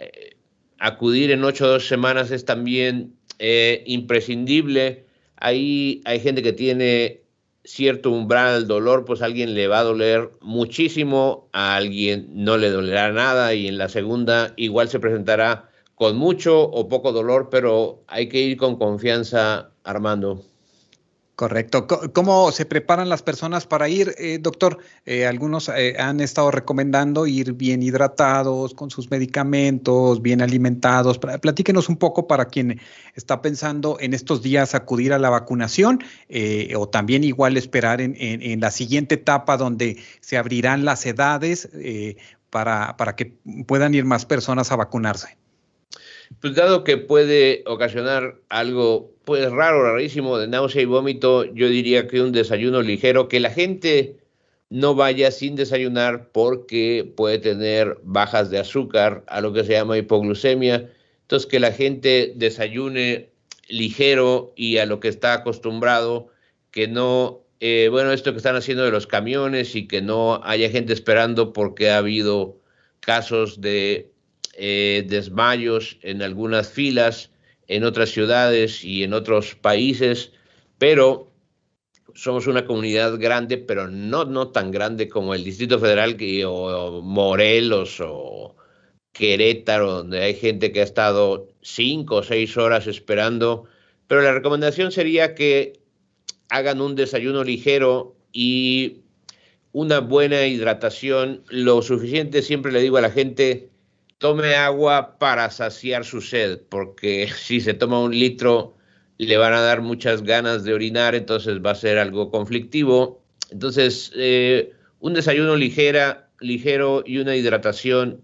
eh, 0.00 0.38
acudir 0.78 1.30
en 1.32 1.44
ocho 1.44 1.66
o 1.66 1.68
dos 1.68 1.86
semanas 1.86 2.30
es 2.30 2.46
también 2.46 3.14
eh, 3.38 3.84
imprescindible. 3.86 5.04
Ahí 5.36 6.00
hay 6.06 6.18
gente 6.18 6.42
que 6.42 6.54
tiene 6.54 7.20
cierto 7.64 8.10
umbral 8.10 8.54
al 8.54 8.66
dolor, 8.66 9.04
pues 9.04 9.20
alguien 9.20 9.52
le 9.52 9.68
va 9.68 9.80
a 9.80 9.84
doler 9.84 10.30
muchísimo, 10.40 11.50
a 11.52 11.76
alguien 11.76 12.30
no 12.32 12.56
le 12.56 12.70
dolerá 12.70 13.12
nada 13.12 13.52
y 13.52 13.68
en 13.68 13.76
la 13.76 13.90
segunda 13.90 14.54
igual 14.56 14.88
se 14.88 14.98
presentará 14.98 15.68
con 15.94 16.16
mucho 16.16 16.62
o 16.62 16.88
poco 16.88 17.12
dolor, 17.12 17.48
pero 17.50 18.02
hay 18.06 18.28
que 18.28 18.40
ir 18.40 18.56
con 18.56 18.76
confianza 18.76 19.70
Armando. 19.84 20.44
Correcto. 21.36 21.88
¿Cómo 22.12 22.52
se 22.52 22.64
preparan 22.64 23.08
las 23.08 23.22
personas 23.22 23.66
para 23.66 23.88
ir, 23.88 24.14
eh, 24.18 24.38
doctor? 24.40 24.78
Eh, 25.04 25.26
algunos 25.26 25.68
eh, 25.68 25.96
han 25.98 26.20
estado 26.20 26.52
recomendando 26.52 27.26
ir 27.26 27.54
bien 27.54 27.82
hidratados, 27.82 28.72
con 28.72 28.88
sus 28.88 29.10
medicamentos, 29.10 30.22
bien 30.22 30.40
alimentados. 30.42 31.18
Platíquenos 31.18 31.88
un 31.88 31.96
poco 31.96 32.28
para 32.28 32.44
quien 32.44 32.80
está 33.16 33.42
pensando 33.42 33.96
en 33.98 34.14
estos 34.14 34.42
días 34.42 34.76
acudir 34.76 35.12
a 35.12 35.18
la 35.18 35.28
vacunación 35.28 36.04
o 36.76 36.88
también 36.88 37.24
igual 37.24 37.56
esperar 37.56 38.00
en, 38.00 38.14
en, 38.16 38.60
la 38.60 38.70
siguiente 38.70 39.16
etapa 39.16 39.56
donde 39.56 39.96
se 40.20 40.36
abrirán 40.36 40.84
las 40.84 41.04
edades 41.04 41.68
para, 42.50 42.96
para 42.96 43.16
que 43.16 43.36
puedan 43.66 43.94
ir 43.94 44.04
más 44.04 44.24
personas 44.24 44.70
a 44.70 44.76
vacunarse. 44.76 45.36
Pues 46.40 46.54
dado 46.54 46.84
que 46.84 46.96
puede 46.96 47.62
ocasionar 47.66 48.40
algo 48.48 49.14
pues 49.24 49.50
raro, 49.50 49.82
rarísimo 49.82 50.38
de 50.38 50.48
náusea 50.48 50.82
y 50.82 50.84
vómito, 50.84 51.44
yo 51.44 51.68
diría 51.68 52.06
que 52.06 52.20
un 52.20 52.32
desayuno 52.32 52.82
ligero, 52.82 53.28
que 53.28 53.40
la 53.40 53.50
gente 53.50 54.18
no 54.68 54.94
vaya 54.94 55.30
sin 55.30 55.56
desayunar 55.56 56.30
porque 56.32 57.10
puede 57.16 57.38
tener 57.38 57.98
bajas 58.02 58.50
de 58.50 58.58
azúcar, 58.58 59.24
a 59.28 59.40
lo 59.40 59.52
que 59.52 59.64
se 59.64 59.72
llama 59.72 59.96
hipoglucemia. 59.96 60.90
Entonces 61.22 61.48
que 61.48 61.60
la 61.60 61.72
gente 61.72 62.32
desayune 62.36 63.30
ligero 63.68 64.52
y 64.56 64.78
a 64.78 64.86
lo 64.86 65.00
que 65.00 65.08
está 65.08 65.32
acostumbrado, 65.32 66.28
que 66.70 66.88
no, 66.88 67.44
eh, 67.60 67.88
bueno, 67.90 68.12
esto 68.12 68.32
que 68.32 68.38
están 68.38 68.56
haciendo 68.56 68.84
de 68.84 68.90
los 68.90 69.06
camiones 69.06 69.74
y 69.74 69.86
que 69.86 70.02
no 70.02 70.40
haya 70.44 70.68
gente 70.68 70.92
esperando 70.92 71.52
porque 71.52 71.90
ha 71.90 71.98
habido 71.98 72.58
casos 73.00 73.60
de 73.60 74.10
eh, 74.56 75.04
desmayos 75.06 75.98
en 76.02 76.22
algunas 76.22 76.70
filas, 76.70 77.30
en 77.66 77.84
otras 77.84 78.10
ciudades 78.10 78.84
y 78.84 79.04
en 79.04 79.14
otros 79.14 79.54
países, 79.54 80.32
pero 80.78 81.32
somos 82.14 82.46
una 82.46 82.64
comunidad 82.64 83.18
grande, 83.18 83.58
pero 83.58 83.88
no, 83.88 84.24
no 84.24 84.48
tan 84.48 84.70
grande 84.70 85.08
como 85.08 85.34
el 85.34 85.44
Distrito 85.44 85.78
Federal 85.78 86.16
que, 86.16 86.44
o, 86.44 87.02
Morelos 87.02 88.00
o 88.00 88.56
Querétaro, 89.12 89.92
donde 89.92 90.22
hay 90.22 90.34
gente 90.34 90.72
que 90.72 90.80
ha 90.80 90.84
estado 90.84 91.48
cinco 91.62 92.16
o 92.16 92.22
seis 92.22 92.56
horas 92.56 92.86
esperando. 92.86 93.64
Pero 94.06 94.22
la 94.22 94.32
recomendación 94.32 94.92
sería 94.92 95.34
que 95.34 95.80
hagan 96.50 96.80
un 96.80 96.94
desayuno 96.94 97.42
ligero 97.42 98.16
y 98.32 98.98
una 99.72 100.00
buena 100.00 100.46
hidratación, 100.46 101.42
lo 101.48 101.82
suficiente, 101.82 102.42
siempre 102.42 102.70
le 102.70 102.80
digo 102.80 102.96
a 102.96 103.00
la 103.00 103.10
gente, 103.10 103.70
tome 104.18 104.54
agua 104.54 105.18
para 105.18 105.50
saciar 105.50 106.04
su 106.04 106.20
sed, 106.20 106.60
porque 106.68 107.28
si 107.36 107.60
se 107.60 107.74
toma 107.74 108.00
un 108.00 108.18
litro 108.18 108.76
le 109.18 109.36
van 109.36 109.52
a 109.52 109.60
dar 109.60 109.80
muchas 109.80 110.22
ganas 110.22 110.64
de 110.64 110.74
orinar, 110.74 111.14
entonces 111.14 111.64
va 111.64 111.70
a 111.70 111.76
ser 111.76 111.98
algo 111.98 112.30
conflictivo. 112.30 113.22
Entonces, 113.50 114.12
eh, 114.16 114.72
un 115.00 115.14
desayuno 115.14 115.56
ligera, 115.56 116.30
ligero 116.40 117.04
y 117.06 117.18
una 117.18 117.36
hidratación 117.36 118.22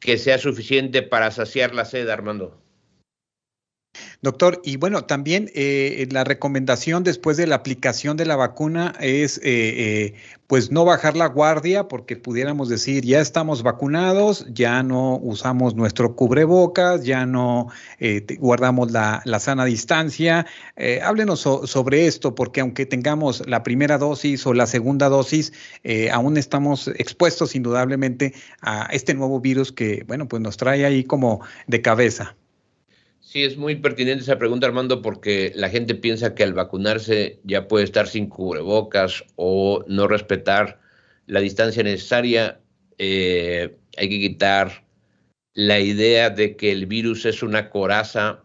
que 0.00 0.18
sea 0.18 0.38
suficiente 0.38 1.02
para 1.02 1.30
saciar 1.30 1.74
la 1.74 1.84
sed, 1.84 2.08
Armando. 2.08 2.60
Doctor, 4.22 4.60
y 4.64 4.76
bueno, 4.76 5.04
también 5.04 5.50
eh, 5.54 6.08
la 6.10 6.24
recomendación 6.24 7.04
después 7.04 7.36
de 7.36 7.46
la 7.46 7.56
aplicación 7.56 8.16
de 8.16 8.26
la 8.26 8.36
vacuna 8.36 8.94
es 8.98 9.38
eh, 9.38 9.42
eh, 9.44 10.14
pues 10.46 10.70
no 10.70 10.84
bajar 10.84 11.16
la 11.16 11.26
guardia 11.26 11.86
porque 11.88 12.16
pudiéramos 12.16 12.68
decir 12.68 13.04
ya 13.04 13.20
estamos 13.20 13.62
vacunados, 13.62 14.46
ya 14.52 14.82
no 14.82 15.18
usamos 15.18 15.74
nuestro 15.74 16.16
cubrebocas, 16.16 17.04
ya 17.04 17.26
no 17.26 17.68
guardamos 18.38 18.90
la, 18.90 19.22
sana 19.38 19.64
distancia. 19.64 20.46
háblenos 21.02 21.40
sobre 21.40 22.06
esto 22.06 22.34
porque 22.34 22.60
aunque 22.60 22.86
tengamos 22.86 23.46
la 23.46 23.62
primera 23.62 23.98
dosis 23.98 24.46
o 24.46 24.54
la 24.54 24.66
segunda 24.66 25.08
dosis, 25.08 25.52
aún 26.12 26.36
estamos 26.36 26.88
expuestos 26.96 27.54
indudablemente 27.56 28.34
a 28.60 28.88
este 28.92 29.14
nuevo 29.14 29.40
virus 29.40 29.72
que 29.72 30.04
bueno 30.06 30.28
pues 30.28 30.40
nos 30.42 30.56
trae 30.56 30.84
ahí 30.84 31.04
como 31.04 31.40
de 31.66 31.82
cabeza. 31.82 32.36
Sí, 33.26 33.42
es 33.42 33.56
muy 33.56 33.74
pertinente 33.74 34.22
esa 34.22 34.38
pregunta, 34.38 34.68
Armando, 34.68 35.02
porque 35.02 35.50
la 35.56 35.68
gente 35.68 35.96
piensa 35.96 36.36
que 36.36 36.44
al 36.44 36.54
vacunarse 36.54 37.40
ya 37.42 37.66
puede 37.66 37.84
estar 37.84 38.06
sin 38.06 38.28
cubrebocas 38.28 39.24
o 39.34 39.84
no 39.88 40.06
respetar 40.06 40.80
la 41.26 41.40
distancia 41.40 41.82
necesaria. 41.82 42.60
Eh, 42.98 43.76
hay 43.96 44.08
que 44.08 44.20
quitar 44.20 44.86
la 45.54 45.80
idea 45.80 46.30
de 46.30 46.54
que 46.54 46.70
el 46.70 46.86
virus 46.86 47.26
es 47.26 47.42
una 47.42 47.68
coraza. 47.68 48.44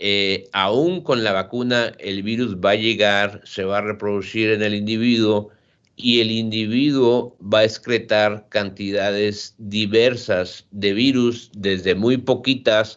Eh, 0.00 0.48
aún 0.52 1.02
con 1.02 1.22
la 1.22 1.32
vacuna, 1.32 1.92
el 2.00 2.24
virus 2.24 2.56
va 2.56 2.70
a 2.70 2.74
llegar, 2.74 3.42
se 3.44 3.62
va 3.62 3.78
a 3.78 3.82
reproducir 3.82 4.50
en 4.50 4.62
el 4.64 4.74
individuo 4.74 5.50
y 5.94 6.20
el 6.20 6.32
individuo 6.32 7.36
va 7.40 7.60
a 7.60 7.64
excretar 7.64 8.48
cantidades 8.48 9.54
diversas 9.58 10.66
de 10.72 10.94
virus, 10.94 11.48
desde 11.54 11.94
muy 11.94 12.16
poquitas 12.16 12.96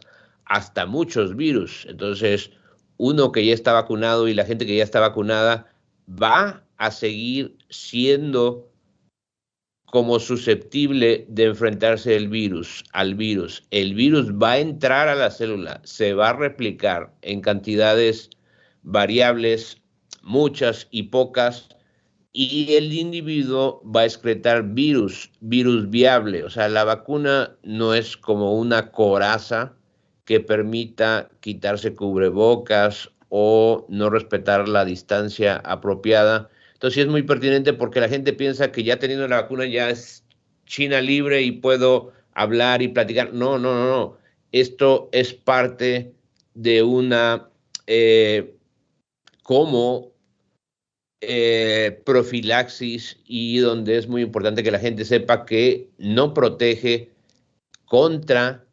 hasta 0.49 0.85
muchos 0.85 1.35
virus. 1.35 1.85
Entonces, 1.87 2.51
uno 2.97 3.31
que 3.31 3.45
ya 3.45 3.53
está 3.53 3.71
vacunado 3.71 4.27
y 4.27 4.33
la 4.33 4.45
gente 4.45 4.65
que 4.65 4.75
ya 4.75 4.83
está 4.83 4.99
vacunada 4.99 5.71
va 6.09 6.65
a 6.77 6.91
seguir 6.91 7.57
siendo 7.69 8.69
como 9.85 10.19
susceptible 10.19 11.25
de 11.29 11.45
enfrentarse 11.45 12.15
el 12.15 12.27
virus, 12.27 12.83
al 12.93 13.15
virus. 13.15 13.63
El 13.71 13.95
virus 13.95 14.31
va 14.31 14.51
a 14.51 14.59
entrar 14.59 15.07
a 15.07 15.15
la 15.15 15.31
célula, 15.31 15.81
se 15.83 16.13
va 16.13 16.29
a 16.29 16.33
replicar 16.33 17.13
en 17.21 17.41
cantidades 17.41 18.29
variables, 18.83 19.81
muchas 20.21 20.87
y 20.91 21.03
pocas, 21.03 21.69
y 22.31 22.75
el 22.75 22.93
individuo 22.93 23.81
va 23.83 24.01
a 24.01 24.05
excretar 24.05 24.63
virus, 24.63 25.31
virus 25.41 25.89
viable. 25.89 26.43
O 26.43 26.49
sea, 26.49 26.69
la 26.69 26.83
vacuna 26.83 27.57
no 27.63 27.95
es 27.95 28.15
como 28.15 28.59
una 28.59 28.91
coraza 28.91 29.78
que 30.29 30.39
permita 30.39 31.27
quitarse 31.39 31.95
cubrebocas 31.95 33.09
o 33.29 33.87
no 33.89 34.11
respetar 34.11 34.69
la 34.69 34.85
distancia 34.85 35.55
apropiada. 35.55 36.51
Entonces 36.73 36.93
sí 36.93 37.01
es 37.01 37.07
muy 37.07 37.23
pertinente 37.23 37.73
porque 37.73 37.99
la 37.99 38.09
gente 38.09 38.33
piensa 38.33 38.71
que 38.71 38.83
ya 38.83 38.99
teniendo 38.99 39.27
la 39.27 39.41
vacuna 39.41 39.65
ya 39.65 39.89
es 39.89 40.23
China 40.67 41.01
libre 41.01 41.41
y 41.41 41.53
puedo 41.53 42.13
hablar 42.35 42.83
y 42.83 42.89
platicar. 42.89 43.33
No, 43.33 43.57
no, 43.57 43.73
no, 43.73 43.85
no. 43.89 44.17
Esto 44.51 45.09
es 45.13 45.33
parte 45.33 46.13
de 46.53 46.83
una 46.83 47.49
eh, 47.87 48.53
como 49.41 50.11
eh, 51.21 52.03
profilaxis 52.05 53.17
y 53.25 53.57
donde 53.57 53.97
es 53.97 54.07
muy 54.07 54.21
importante 54.21 54.61
que 54.61 54.69
la 54.69 54.77
gente 54.77 55.05
sepa 55.05 55.47
que 55.47 55.89
no 55.97 56.35
protege 56.35 57.09
contra 57.85 58.68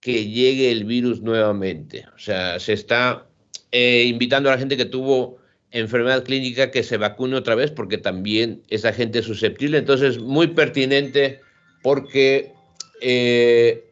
que 0.00 0.26
llegue 0.26 0.70
el 0.70 0.84
virus 0.84 1.20
nuevamente. 1.20 2.06
O 2.14 2.18
sea, 2.18 2.58
se 2.58 2.72
está 2.72 3.26
eh, 3.72 4.04
invitando 4.06 4.48
a 4.48 4.52
la 4.52 4.58
gente 4.58 4.76
que 4.76 4.86
tuvo 4.86 5.38
enfermedad 5.70 6.24
clínica 6.24 6.70
que 6.70 6.82
se 6.82 6.96
vacune 6.96 7.36
otra 7.36 7.54
vez 7.54 7.70
porque 7.70 7.98
también 7.98 8.62
esa 8.68 8.92
gente 8.92 9.20
es 9.20 9.26
susceptible. 9.26 9.78
Entonces, 9.78 10.18
muy 10.18 10.48
pertinente 10.48 11.40
porque 11.82 12.52
eh, 13.00 13.90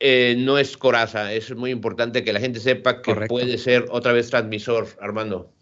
eh, 0.00 0.36
no 0.38 0.58
es 0.58 0.76
coraza. 0.76 1.32
Es 1.32 1.54
muy 1.54 1.70
importante 1.70 2.24
que 2.24 2.32
la 2.32 2.40
gente 2.40 2.60
sepa 2.60 3.00
que 3.00 3.14
puede 3.26 3.56
ser 3.58 3.86
otra 3.90 4.12
vez 4.12 4.30
transmisor, 4.30 4.88
Armando. 5.00 5.53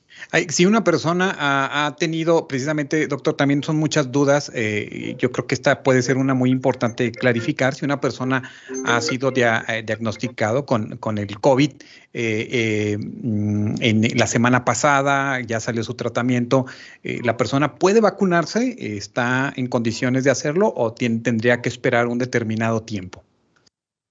Si 0.48 0.64
una 0.64 0.82
persona 0.82 1.36
ha, 1.38 1.94
tenido, 1.96 2.48
precisamente, 2.48 3.06
doctor, 3.06 3.34
también 3.34 3.62
son 3.62 3.76
muchas 3.76 4.10
dudas, 4.10 4.50
eh, 4.54 5.14
yo 5.18 5.30
creo 5.30 5.46
que 5.46 5.54
esta 5.54 5.82
puede 5.82 6.00
ser 6.00 6.16
una 6.16 6.32
muy 6.32 6.50
importante 6.50 7.12
clarificar, 7.12 7.74
si 7.74 7.84
una 7.84 8.00
persona 8.00 8.50
ha 8.86 9.00
sido 9.02 9.30
eh, 9.36 9.82
diagnosticado 9.84 10.64
con, 10.64 10.96
con, 10.96 11.18
el 11.18 11.38
COVID 11.38 11.72
eh, 12.14 12.96
mm, 12.98 13.74
en 13.80 14.18
la 14.18 14.26
semana 14.26 14.64
pasada, 14.64 15.40
ya 15.40 15.60
salió 15.60 15.84
su 15.84 15.94
tratamiento, 15.94 16.64
¿la 17.02 17.36
persona 17.36 17.74
puede 17.74 18.00
vacunarse? 18.00 18.74
¿Está 18.78 19.52
en 19.56 19.66
condiciones 19.66 20.24
de 20.24 20.30
hacerlo 20.30 20.72
o 20.74 20.94
tendría 20.94 21.60
que 21.60 21.68
esperar 21.68 22.06
un 22.06 22.18
determinado 22.18 22.82
tiempo? 22.82 23.22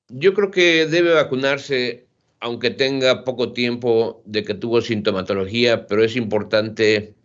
Yo 0.09 0.33
creo 0.33 0.51
que 0.51 0.85
debe 0.85 1.13
vacunarse 1.13 2.05
aunque 2.41 2.71
tenga 2.71 3.23
poco 3.23 3.53
tiempo 3.53 4.21
de 4.25 4.43
que 4.43 4.55
tuvo 4.55 4.81
sintomatología, 4.81 5.87
pero 5.87 6.03
es 6.03 6.15
importante, 6.15 7.15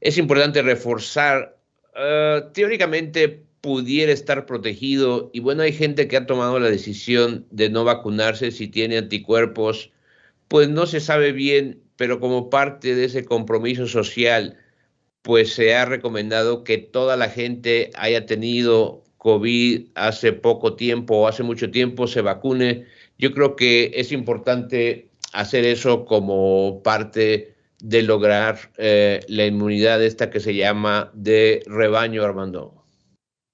es 0.00 0.18
importante 0.18 0.62
reforzar. 0.62 1.58
Ah, 1.94 2.50
teóricamente 2.54 3.44
pudiera 3.60 4.12
estar 4.12 4.46
protegido 4.46 5.30
y 5.32 5.40
bueno, 5.40 5.62
hay 5.62 5.72
gente 5.72 6.08
que 6.08 6.16
ha 6.16 6.26
tomado 6.26 6.58
la 6.58 6.70
decisión 6.70 7.46
de 7.50 7.70
no 7.70 7.84
vacunarse 7.84 8.50
si 8.50 8.68
tiene 8.68 8.98
anticuerpos, 8.98 9.92
pues 10.48 10.68
no 10.68 10.86
se 10.86 11.00
sabe 11.00 11.32
bien, 11.32 11.82
pero 11.96 12.18
como 12.18 12.50
parte 12.50 12.94
de 12.94 13.04
ese 13.04 13.24
compromiso 13.24 13.86
social, 13.86 14.58
pues 15.22 15.54
se 15.54 15.74
ha 15.74 15.84
recomendado 15.84 16.64
que 16.64 16.78
toda 16.78 17.16
la 17.16 17.28
gente 17.28 17.90
haya 17.94 18.26
tenido 18.26 19.04
COVID 19.18 19.90
hace 19.94 20.32
poco 20.32 20.74
tiempo 20.74 21.18
o 21.18 21.28
hace 21.28 21.42
mucho 21.44 21.70
tiempo 21.70 22.08
se 22.08 22.22
vacune 22.22 22.86
yo 23.22 23.32
creo 23.32 23.54
que 23.54 23.92
es 23.94 24.10
importante 24.10 25.08
hacer 25.32 25.64
eso 25.64 26.04
como 26.06 26.82
parte 26.82 27.54
de 27.78 28.02
lograr 28.02 28.58
eh, 28.78 29.20
la 29.28 29.46
inmunidad 29.46 30.02
esta 30.02 30.28
que 30.28 30.40
se 30.40 30.56
llama 30.56 31.12
de 31.14 31.62
rebaño, 31.66 32.24
Armando. 32.24 32.81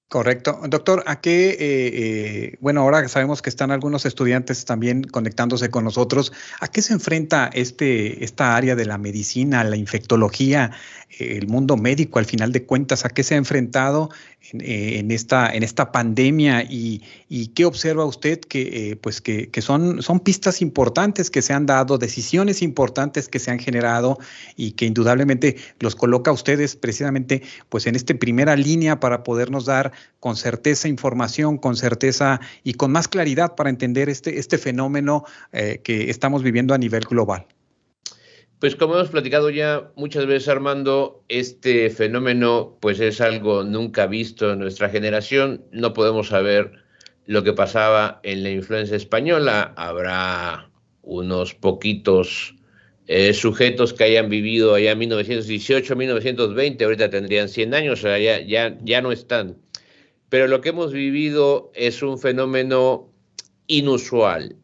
Correcto. 0.09 0.59
Doctor, 0.67 1.03
¿a 1.05 1.21
qué, 1.21 1.49
eh, 1.51 1.57
eh, 1.59 2.57
bueno, 2.61 2.81
ahora 2.81 3.07
sabemos 3.07 3.43
que 3.43 3.49
están 3.51 3.69
algunos 3.69 4.07
estudiantes 4.07 4.65
también 4.65 5.03
conectándose 5.03 5.69
con 5.69 5.83
nosotros, 5.83 6.33
¿a 6.59 6.67
qué 6.67 6.81
se 6.81 6.93
enfrenta 6.93 7.51
este, 7.53 8.23
esta 8.23 8.55
área 8.55 8.75
de 8.75 8.87
la 8.87 8.97
medicina, 8.97 9.63
la 9.63 9.75
infectología, 9.75 10.71
el 11.19 11.47
mundo 11.47 11.77
médico 11.77 12.17
al 12.17 12.25
final 12.25 12.51
de 12.51 12.65
cuentas, 12.65 13.05
a 13.05 13.09
qué 13.09 13.23
se 13.23 13.35
ha 13.35 13.37
enfrentado 13.37 14.09
en, 14.51 15.11
esta, 15.11 15.53
en 15.53 15.63
esta 15.63 15.91
pandemia 15.91 16.63
y, 16.63 17.01
qué 17.55 17.65
observa 17.65 18.05
usted 18.05 18.39
que, 18.39 18.97
pues 19.01 19.21
que, 19.21 19.49
que, 19.49 19.61
son, 19.61 20.01
son 20.01 20.19
pistas 20.19 20.61
importantes 20.61 21.29
que 21.29 21.41
se 21.41 21.53
han 21.53 21.65
dado, 21.65 21.97
decisiones 21.97 22.61
importantes 22.61 23.27
que 23.27 23.39
se 23.39 23.51
han 23.51 23.59
generado 23.59 24.17
y 24.55 24.71
que 24.71 24.85
indudablemente 24.85 25.57
los 25.79 25.95
coloca 25.95 26.31
a 26.31 26.33
ustedes 26.33 26.75
precisamente 26.75 27.41
pues 27.69 27.85
en 27.85 27.95
esta 27.95 28.13
primera 28.13 28.55
línea 28.55 28.99
para 28.99 29.23
podernos 29.23 29.65
dar 29.65 29.91
con 30.19 30.35
certeza 30.35 30.87
información, 30.87 31.57
con 31.57 31.75
certeza 31.75 32.39
y 32.63 32.73
con 32.73 32.91
más 32.91 33.07
claridad 33.07 33.55
para 33.55 33.69
entender 33.69 34.09
este, 34.09 34.39
este 34.39 34.57
fenómeno 34.57 35.23
eh, 35.51 35.81
que 35.83 36.09
estamos 36.09 36.43
viviendo 36.43 36.73
a 36.73 36.77
nivel 36.77 37.03
global. 37.03 37.45
Pues 38.59 38.75
como 38.75 38.95
hemos 38.95 39.09
platicado 39.09 39.49
ya 39.49 39.89
muchas 39.95 40.25
veces, 40.25 40.49
Armando, 40.49 41.23
este 41.29 41.89
fenómeno 41.89 42.77
pues 42.81 42.99
es 42.99 43.21
algo 43.21 43.63
nunca 43.63 44.05
visto 44.05 44.51
en 44.51 44.59
nuestra 44.59 44.89
generación. 44.89 45.63
No 45.71 45.93
podemos 45.93 46.27
saber 46.27 46.73
lo 47.25 47.43
que 47.43 47.53
pasaba 47.53 48.19
en 48.23 48.43
la 48.43 48.49
influencia 48.49 48.97
española. 48.97 49.73
Habrá 49.77 50.69
unos 51.03 51.53
poquitos 51.53 52.55
eh, 53.11 53.33
sujetos 53.33 53.93
que 53.93 54.03
hayan 54.03 54.29
vivido 54.29 54.75
allá 54.75 54.91
en 54.91 54.99
1918, 54.99 55.95
1920, 55.95 56.83
ahorita 56.83 57.09
tendrían 57.09 57.49
100 57.49 57.73
años, 57.73 57.99
o 57.99 58.01
sea, 58.03 58.19
ya, 58.19 58.39
ya, 58.41 58.77
ya 58.83 59.01
no 59.01 59.11
están 59.11 59.57
pero 60.29 60.47
lo 60.47 60.61
que 60.61 60.69
hemos 60.69 60.93
vivido 60.93 61.71
es 61.73 62.01
un 62.01 62.17
fenómeno 62.17 63.11
inusual 63.67 64.55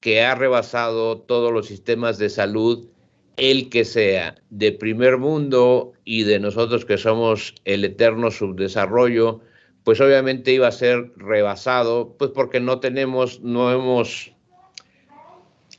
que 0.00 0.22
ha 0.22 0.34
rebasado 0.34 1.20
todos 1.20 1.52
los 1.52 1.66
sistemas 1.66 2.18
de 2.18 2.30
salud, 2.30 2.88
el 3.36 3.68
que 3.68 3.84
sea 3.84 4.36
de 4.48 4.72
primer 4.72 5.18
mundo 5.18 5.92
y 6.04 6.22
de 6.24 6.40
nosotros 6.40 6.84
que 6.84 6.98
somos 6.98 7.54
el 7.64 7.84
eterno 7.84 8.30
subdesarrollo, 8.30 9.40
pues 9.84 10.00
obviamente 10.00 10.52
iba 10.52 10.68
a 10.68 10.72
ser 10.72 11.12
rebasado, 11.16 12.16
pues 12.18 12.30
porque 12.30 12.60
no 12.60 12.80
tenemos, 12.80 13.40
no 13.40 13.72
hemos 13.72 14.32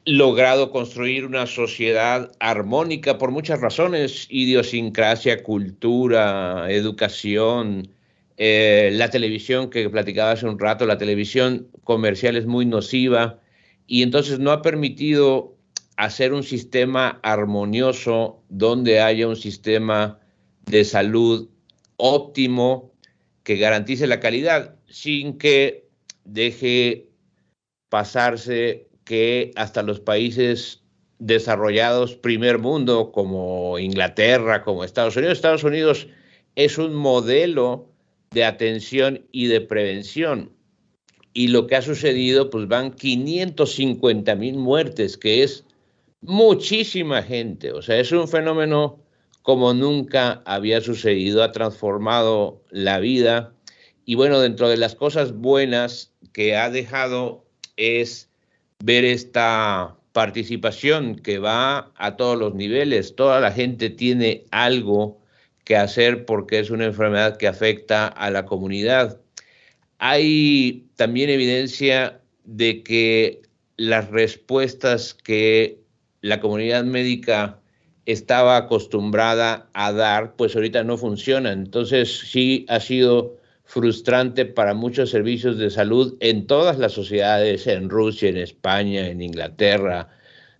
logrado 0.05 0.71
construir 0.71 1.25
una 1.25 1.45
sociedad 1.45 2.31
armónica 2.39 3.17
por 3.17 3.31
muchas 3.31 3.61
razones, 3.61 4.27
idiosincrasia, 4.29 5.43
cultura, 5.43 6.65
educación, 6.69 7.87
eh, 8.43 8.89
la 8.93 9.11
televisión 9.11 9.69
que 9.69 9.87
platicaba 9.87 10.31
hace 10.31 10.47
un 10.47 10.57
rato, 10.57 10.87
la 10.87 10.97
televisión 10.97 11.67
comercial 11.83 12.35
es 12.35 12.47
muy 12.47 12.65
nociva 12.65 13.39
y 13.85 14.01
entonces 14.01 14.39
no 14.39 14.49
ha 14.49 14.63
permitido 14.63 15.55
hacer 15.95 16.33
un 16.33 16.41
sistema 16.41 17.19
armonioso 17.21 18.41
donde 18.49 18.99
haya 18.99 19.27
un 19.27 19.35
sistema 19.35 20.19
de 20.65 20.83
salud 20.85 21.49
óptimo 21.97 22.91
que 23.43 23.57
garantice 23.57 24.07
la 24.07 24.19
calidad 24.19 24.73
sin 24.87 25.37
que 25.37 25.87
deje 26.25 27.11
pasarse 27.89 28.87
que 29.03 29.51
hasta 29.55 29.83
los 29.83 29.99
países 29.99 30.81
desarrollados 31.19 32.15
primer 32.15 32.57
mundo 32.57 33.11
como 33.11 33.77
Inglaterra, 33.77 34.63
como 34.63 34.83
Estados 34.83 35.15
Unidos, 35.15 35.37
Estados 35.37 35.63
Unidos 35.63 36.07
es 36.55 36.79
un 36.79 36.95
modelo 36.95 37.90
de 38.31 38.45
atención 38.45 39.25
y 39.31 39.47
de 39.47 39.61
prevención. 39.61 40.51
Y 41.33 41.49
lo 41.49 41.67
que 41.67 41.75
ha 41.75 41.81
sucedido, 41.81 42.49
pues 42.49 42.67
van 42.67 42.91
550 42.91 44.35
mil 44.35 44.57
muertes, 44.57 45.17
que 45.17 45.43
es 45.43 45.65
muchísima 46.21 47.23
gente. 47.23 47.71
O 47.71 47.81
sea, 47.81 47.99
es 47.99 48.11
un 48.11 48.27
fenómeno 48.27 48.99
como 49.41 49.73
nunca 49.73 50.41
había 50.45 50.81
sucedido, 50.81 51.43
ha 51.43 51.51
transformado 51.51 52.61
la 52.69 52.99
vida. 52.99 53.53
Y 54.05 54.15
bueno, 54.15 54.39
dentro 54.39 54.69
de 54.69 54.77
las 54.77 54.95
cosas 54.95 55.33
buenas 55.33 56.13
que 56.33 56.55
ha 56.55 56.69
dejado 56.69 57.45
es 57.75 58.29
ver 58.83 59.05
esta 59.05 59.97
participación 60.13 61.15
que 61.15 61.39
va 61.39 61.91
a 61.95 62.15
todos 62.17 62.37
los 62.37 62.53
niveles. 62.53 63.15
Toda 63.15 63.39
la 63.39 63.51
gente 63.51 63.89
tiene 63.89 64.45
algo 64.51 65.20
que 65.63 65.75
hacer 65.75 66.25
porque 66.25 66.59
es 66.59 66.69
una 66.69 66.85
enfermedad 66.85 67.37
que 67.37 67.47
afecta 67.47 68.07
a 68.07 68.29
la 68.31 68.45
comunidad. 68.45 69.19
Hay 69.99 70.87
también 70.95 71.29
evidencia 71.29 72.21
de 72.43 72.83
que 72.83 73.41
las 73.77 74.09
respuestas 74.09 75.13
que 75.13 75.79
la 76.21 76.39
comunidad 76.39 76.83
médica 76.83 77.59
estaba 78.05 78.57
acostumbrada 78.57 79.69
a 79.73 79.91
dar, 79.91 80.35
pues 80.35 80.55
ahorita 80.55 80.83
no 80.83 80.97
funcionan. 80.97 81.59
Entonces 81.59 82.19
sí 82.31 82.65
ha 82.67 82.79
sido 82.79 83.37
frustrante 83.63 84.45
para 84.45 84.73
muchos 84.73 85.11
servicios 85.11 85.57
de 85.57 85.69
salud 85.69 86.17
en 86.19 86.45
todas 86.45 86.77
las 86.77 86.91
sociedades, 86.91 87.67
en 87.67 87.89
Rusia, 87.89 88.29
en 88.29 88.37
España, 88.37 89.07
en 89.07 89.21
Inglaterra, 89.21 90.09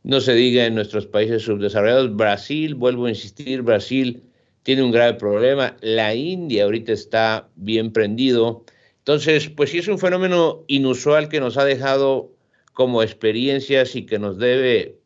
no 0.03 0.19
se 0.19 0.33
diga 0.33 0.65
en 0.65 0.75
nuestros 0.75 1.05
países 1.05 1.43
subdesarrollados. 1.43 2.15
Brasil, 2.15 2.75
vuelvo 2.75 3.05
a 3.05 3.09
insistir, 3.09 3.61
Brasil 3.61 4.23
tiene 4.63 4.83
un 4.83 4.91
grave 4.91 5.15
problema. 5.15 5.77
La 5.81 6.13
India 6.15 6.65
ahorita 6.65 6.93
está 6.93 7.49
bien 7.55 7.91
prendido. 7.93 8.65
Entonces, 8.99 9.49
pues 9.49 9.71
sí 9.71 9.79
es 9.79 9.87
un 9.87 9.99
fenómeno 9.99 10.63
inusual 10.67 11.29
que 11.29 11.39
nos 11.39 11.57
ha 11.57 11.65
dejado 11.65 12.31
como 12.73 13.03
experiencias 13.03 13.95
y 13.95 14.05
que 14.05 14.19
nos 14.19 14.37
debe 14.37 15.01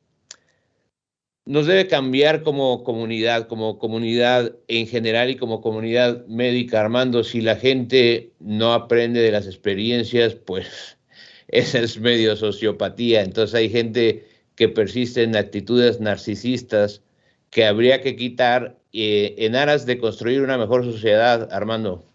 nos 1.45 1.67
debe 1.67 1.87
cambiar 1.87 2.41
como 2.41 2.83
comunidad, 2.83 3.47
como 3.47 3.77
comunidad 3.77 4.55
en 4.67 4.87
general 4.87 5.29
y 5.29 5.35
como 5.37 5.61
comunidad 5.61 6.25
médica, 6.25 6.81
Armando. 6.81 7.23
Si 7.23 7.39
la 7.41 7.55
gente 7.55 8.33
no 8.39 8.73
aprende 8.73 9.21
de 9.21 9.31
las 9.31 9.45
experiencias, 9.45 10.33
pues 10.35 10.97
esa 11.47 11.79
es 11.79 11.99
medio 11.99 12.35
sociopatía. 12.35 13.21
Entonces 13.21 13.53
hay 13.55 13.69
gente 13.69 14.27
que 14.55 14.69
persiste 14.69 15.23
en 15.23 15.35
actitudes 15.35 15.99
narcisistas 15.99 17.03
que 17.49 17.65
habría 17.65 18.01
que 18.01 18.15
quitar 18.15 18.77
eh, 18.93 19.36
en 19.39 19.55
aras 19.55 19.86
de 19.86 19.97
construir 19.97 20.41
una 20.41 20.58
mejor 20.58 20.84
sociedad, 20.84 21.49
Armando. 21.51 22.05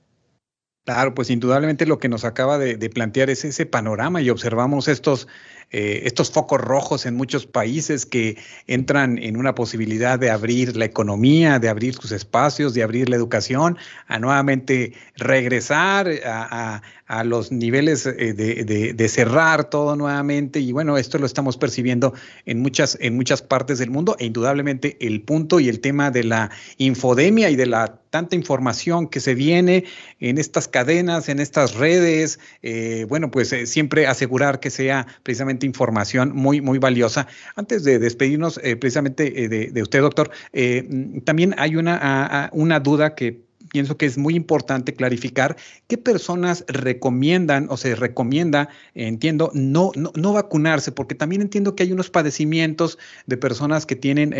Claro, 0.84 1.14
pues 1.14 1.30
indudablemente 1.30 1.86
lo 1.86 1.98
que 1.98 2.08
nos 2.08 2.24
acaba 2.24 2.58
de, 2.58 2.76
de 2.76 2.90
plantear 2.90 3.30
es 3.30 3.44
ese 3.44 3.66
panorama 3.66 4.22
y 4.22 4.30
observamos 4.30 4.88
estos 4.88 5.28
eh, 5.72 6.02
estos 6.04 6.32
focos 6.32 6.60
rojos 6.60 7.06
en 7.06 7.14
muchos 7.14 7.46
países 7.46 8.04
que 8.04 8.36
entran 8.66 9.18
en 9.18 9.36
una 9.36 9.54
posibilidad 9.54 10.18
de 10.18 10.28
abrir 10.28 10.76
la 10.76 10.84
economía, 10.84 11.60
de 11.60 11.68
abrir 11.68 11.94
sus 11.94 12.10
espacios, 12.10 12.74
de 12.74 12.82
abrir 12.82 13.08
la 13.08 13.14
educación, 13.14 13.78
a 14.08 14.18
nuevamente 14.18 14.94
regresar 15.16 16.08
a, 16.24 16.82
los 17.24 17.50
niveles 17.50 18.06
eh, 18.06 18.32
de, 18.34 19.08
cerrar 19.08 19.68
todo 19.68 19.96
nuevamente. 19.96 20.60
Y 20.60 20.72
bueno, 20.72 20.96
esto 20.96 21.18
lo 21.18 21.26
estamos 21.26 21.56
percibiendo 21.56 22.14
en 22.46 22.60
muchas, 22.60 22.96
en 23.00 23.16
muchas 23.16 23.42
partes 23.42 23.78
del 23.78 23.90
mundo 23.90 24.16
e 24.18 24.26
indudablemente 24.26 24.96
el 25.00 25.22
punto 25.22 25.60
y 25.60 25.68
el 25.68 25.80
tema 25.80 26.10
de 26.10 26.24
la 26.24 26.50
infodemia 26.78 27.50
y 27.50 27.56
de 27.56 27.66
la 27.66 28.00
tanta 28.10 28.36
información 28.36 29.08
que 29.08 29.20
se 29.20 29.34
viene 29.34 29.84
en 30.18 30.38
estas 30.38 30.68
cadenas, 30.68 31.28
en 31.28 31.40
estas 31.40 31.74
redes, 31.74 32.38
eh, 32.62 33.06
bueno, 33.08 33.30
pues 33.30 33.54
siempre 33.64 34.06
asegurar 34.06 34.60
que 34.60 34.70
sea 34.70 35.06
precisamente 35.22 35.66
información 35.66 36.32
muy, 36.34 36.60
muy 36.60 36.78
valiosa. 36.78 37.26
Antes 37.56 37.84
de 37.84 37.98
despedirnos 37.98 38.60
eh, 38.62 38.76
precisamente 38.76 39.44
eh, 39.44 39.48
de, 39.48 39.82
usted, 39.82 40.00
doctor, 40.00 40.30
eh, 40.52 40.86
mm, 40.88 41.20
también 41.20 41.54
hay 41.58 41.76
una, 41.76 42.50
una 42.52 42.80
duda 42.80 43.14
que 43.14 43.49
pienso 43.72 43.96
que 43.96 44.06
es 44.06 44.18
muy 44.18 44.34
importante 44.34 44.94
clarificar 44.94 45.56
qué 45.88 45.98
personas 45.98 46.64
recomiendan 46.68 47.66
o 47.70 47.76
se 47.76 47.94
recomienda, 47.94 48.68
entiendo, 48.94 49.50
no, 49.54 49.92
no, 49.94 50.32
vacunarse, 50.32 50.92
porque 50.92 51.14
también 51.14 51.42
entiendo 51.42 51.74
que 51.74 51.84
hay 51.84 51.92
unos 51.92 52.10
padecimientos 52.10 52.98
de 53.26 53.36
personas 53.36 53.86
que 53.86 53.96
tienen 53.96 54.34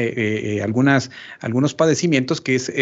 algunas, 0.63 1.11
algunos 1.41 1.75
padecimientos 1.75 2.41
que 2.41 2.57
es 2.57 2.73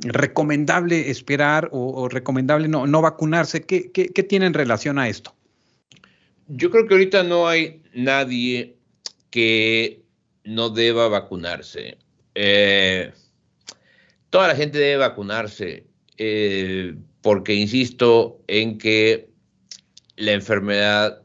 recomendable 0.00 1.10
esperar 1.10 1.68
o, 1.72 2.08
recomendable 2.08 2.68
no, 2.68 2.86
no 2.86 3.02
vacunarse. 3.02 3.62
¿Qué, 3.62 3.90
qué, 3.92 4.08
¿Qué 4.08 4.22
tiene 4.22 4.46
en 4.46 4.54
relación 4.54 4.98
a 4.98 5.08
esto? 5.08 5.34
Yo 6.48 6.70
creo 6.70 6.86
que 6.88 6.94
ahorita 6.94 7.22
no 7.22 7.46
hay 7.46 7.80
nadie 7.94 8.76
que 9.30 10.02
no 10.44 10.70
deba 10.70 11.08
vacunarse. 11.08 11.98
Eh, 12.34 13.12
toda 14.30 14.48
la 14.48 14.56
gente 14.56 14.78
debe 14.78 14.96
vacunarse 14.96 15.86
eh, 16.22 16.96
porque 17.22 17.54
insisto 17.54 18.44
en 18.46 18.76
que 18.76 19.30
la 20.16 20.32
enfermedad 20.32 21.22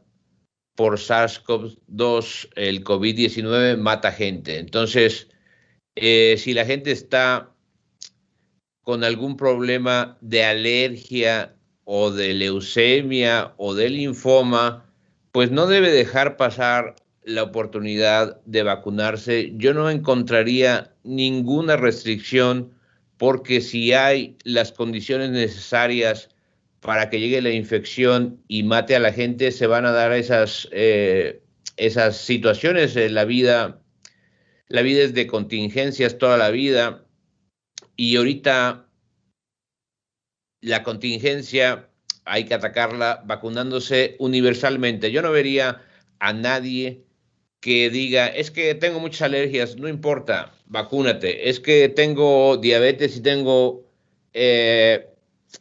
por 0.74 0.98
SARS-CoV-2, 0.98 2.48
el 2.56 2.82
COVID-19, 2.82 3.76
mata 3.76 4.10
gente. 4.10 4.58
Entonces, 4.58 5.28
eh, 5.96 6.36
si 6.38 6.54
la 6.54 6.64
gente 6.64 6.92
está 6.92 7.54
con 8.80 9.04
algún 9.04 9.36
problema 9.36 10.16
de 10.22 10.44
alergia 10.44 11.54
o 11.84 12.10
de 12.10 12.32
leucemia 12.32 13.52
o 13.58 13.74
de 13.74 13.90
linfoma, 13.90 14.90
pues 15.30 15.50
no 15.50 15.66
debe 15.66 15.90
dejar 15.90 16.38
pasar 16.38 16.96
la 17.22 17.42
oportunidad 17.42 18.40
de 18.46 18.62
vacunarse. 18.62 19.52
Yo 19.56 19.74
no 19.74 19.90
encontraría 19.90 20.94
ninguna 21.04 21.76
restricción 21.76 22.75
porque 23.18 23.60
si 23.60 23.92
hay 23.92 24.36
las 24.44 24.72
condiciones 24.72 25.30
necesarias 25.30 26.28
para 26.80 27.10
que 27.10 27.18
llegue 27.18 27.40
la 27.42 27.50
infección 27.50 28.42
y 28.48 28.62
mate 28.62 28.94
a 28.94 29.00
la 29.00 29.12
gente, 29.12 29.50
se 29.50 29.66
van 29.66 29.86
a 29.86 29.92
dar 29.92 30.12
esas, 30.12 30.68
eh, 30.72 31.42
esas 31.76 32.16
situaciones. 32.18 32.94
en 32.96 33.14
la 33.14 33.24
vida, 33.24 33.80
la 34.68 34.82
vida 34.82 35.02
es 35.02 35.14
de 35.14 35.26
contingencias 35.26 36.18
toda 36.18 36.36
la 36.36 36.50
vida 36.50 37.06
y 37.96 38.16
ahorita 38.16 38.86
la 40.60 40.82
contingencia 40.82 41.88
hay 42.24 42.44
que 42.44 42.54
atacarla 42.54 43.22
vacunándose 43.24 44.16
universalmente. 44.18 45.12
Yo 45.12 45.22
no 45.22 45.30
vería 45.30 45.82
a 46.18 46.32
nadie 46.32 47.05
que 47.60 47.90
diga, 47.90 48.28
es 48.28 48.50
que 48.50 48.74
tengo 48.74 49.00
muchas 49.00 49.22
alergias, 49.22 49.76
no 49.76 49.88
importa, 49.88 50.52
vacúnate. 50.66 51.48
Es 51.48 51.60
que 51.60 51.88
tengo 51.88 52.56
diabetes 52.58 53.16
y 53.16 53.20
tengo 53.20 53.84
eh, 54.32 55.08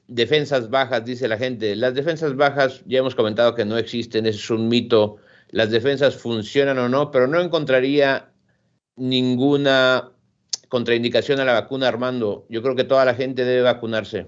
defensas 0.07 0.69
bajas, 0.69 1.05
dice 1.05 1.27
la 1.27 1.37
gente. 1.37 1.75
Las 1.75 1.95
defensas 1.95 2.35
bajas, 2.35 2.83
ya 2.85 2.99
hemos 2.99 3.15
comentado 3.15 3.55
que 3.55 3.65
no 3.65 3.77
existen, 3.77 4.25
es 4.25 4.49
un 4.49 4.67
mito. 4.67 5.17
Las 5.49 5.71
defensas 5.71 6.15
funcionan 6.15 6.77
o 6.79 6.89
no, 6.89 7.11
pero 7.11 7.27
no 7.27 7.41
encontraría 7.41 8.31
ninguna 8.95 10.11
contraindicación 10.69 11.39
a 11.39 11.45
la 11.45 11.53
vacuna, 11.53 11.87
Armando. 11.87 12.45
Yo 12.49 12.61
creo 12.61 12.75
que 12.75 12.83
toda 12.83 13.05
la 13.05 13.15
gente 13.15 13.45
debe 13.45 13.61
vacunarse. 13.61 14.27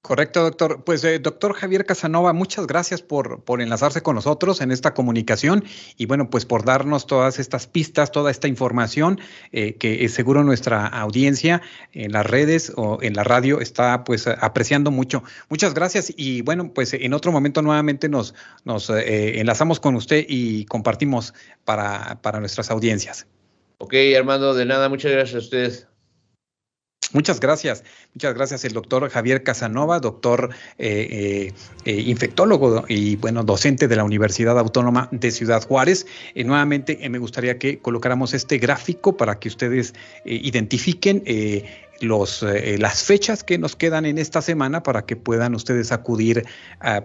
Correcto, 0.00 0.42
doctor. 0.42 0.84
Pues, 0.84 1.02
eh, 1.02 1.18
doctor 1.18 1.54
Javier 1.54 1.84
Casanova, 1.84 2.32
muchas 2.32 2.66
gracias 2.68 3.02
por, 3.02 3.42
por 3.42 3.60
enlazarse 3.60 4.00
con 4.00 4.14
nosotros 4.14 4.60
en 4.60 4.70
esta 4.70 4.94
comunicación 4.94 5.64
y 5.96 6.06
bueno, 6.06 6.30
pues 6.30 6.46
por 6.46 6.64
darnos 6.64 7.06
todas 7.06 7.40
estas 7.40 7.66
pistas, 7.66 8.12
toda 8.12 8.30
esta 8.30 8.46
información 8.46 9.20
eh, 9.50 9.74
que 9.74 10.04
es 10.04 10.14
seguro 10.14 10.44
nuestra 10.44 10.86
audiencia 10.86 11.62
en 11.92 12.12
las 12.12 12.24
redes 12.24 12.72
o 12.76 12.98
en 13.02 13.14
la 13.14 13.24
radio 13.24 13.60
está 13.60 14.04
pues 14.04 14.28
apreciando 14.28 14.92
mucho. 14.92 15.24
Muchas 15.48 15.74
gracias 15.74 16.12
y 16.16 16.42
bueno, 16.42 16.72
pues 16.72 16.94
en 16.94 17.12
otro 17.12 17.32
momento 17.32 17.60
nuevamente 17.60 18.08
nos, 18.08 18.34
nos 18.64 18.88
eh, 18.90 19.40
enlazamos 19.40 19.80
con 19.80 19.96
usted 19.96 20.24
y 20.28 20.64
compartimos 20.66 21.34
para, 21.64 22.20
para 22.22 22.38
nuestras 22.38 22.70
audiencias. 22.70 23.26
Ok, 23.78 23.94
Armando, 24.16 24.54
de 24.54 24.64
nada, 24.64 24.88
muchas 24.88 25.10
gracias 25.10 25.34
a 25.34 25.38
ustedes. 25.38 25.88
Muchas 27.12 27.40
gracias, 27.40 27.84
muchas 28.14 28.34
gracias 28.34 28.64
el 28.66 28.74
doctor 28.74 29.08
Javier 29.08 29.42
Casanova, 29.42 29.98
doctor 29.98 30.50
eh, 30.76 31.08
eh, 31.10 31.52
eh, 31.86 32.02
infectólogo 32.02 32.84
y 32.86 33.16
bueno, 33.16 33.44
docente 33.44 33.88
de 33.88 33.96
la 33.96 34.04
Universidad 34.04 34.58
Autónoma 34.58 35.08
de 35.10 35.30
Ciudad 35.30 35.66
Juárez. 35.66 36.06
nuevamente 36.34 37.08
me 37.08 37.18
gustaría 37.18 37.58
que 37.58 37.78
colocáramos 37.78 38.34
este 38.34 38.58
gráfico 38.58 39.16
para 39.16 39.38
que 39.38 39.48
ustedes 39.48 39.94
identifiquen 40.26 41.24
los, 42.00 42.44
las 42.78 43.02
fechas 43.02 43.42
que 43.42 43.56
nos 43.56 43.74
quedan 43.74 44.04
en 44.04 44.18
esta 44.18 44.42
semana 44.42 44.82
para 44.82 45.06
que 45.06 45.16
puedan 45.16 45.54
ustedes 45.54 45.92
acudir 45.92 46.44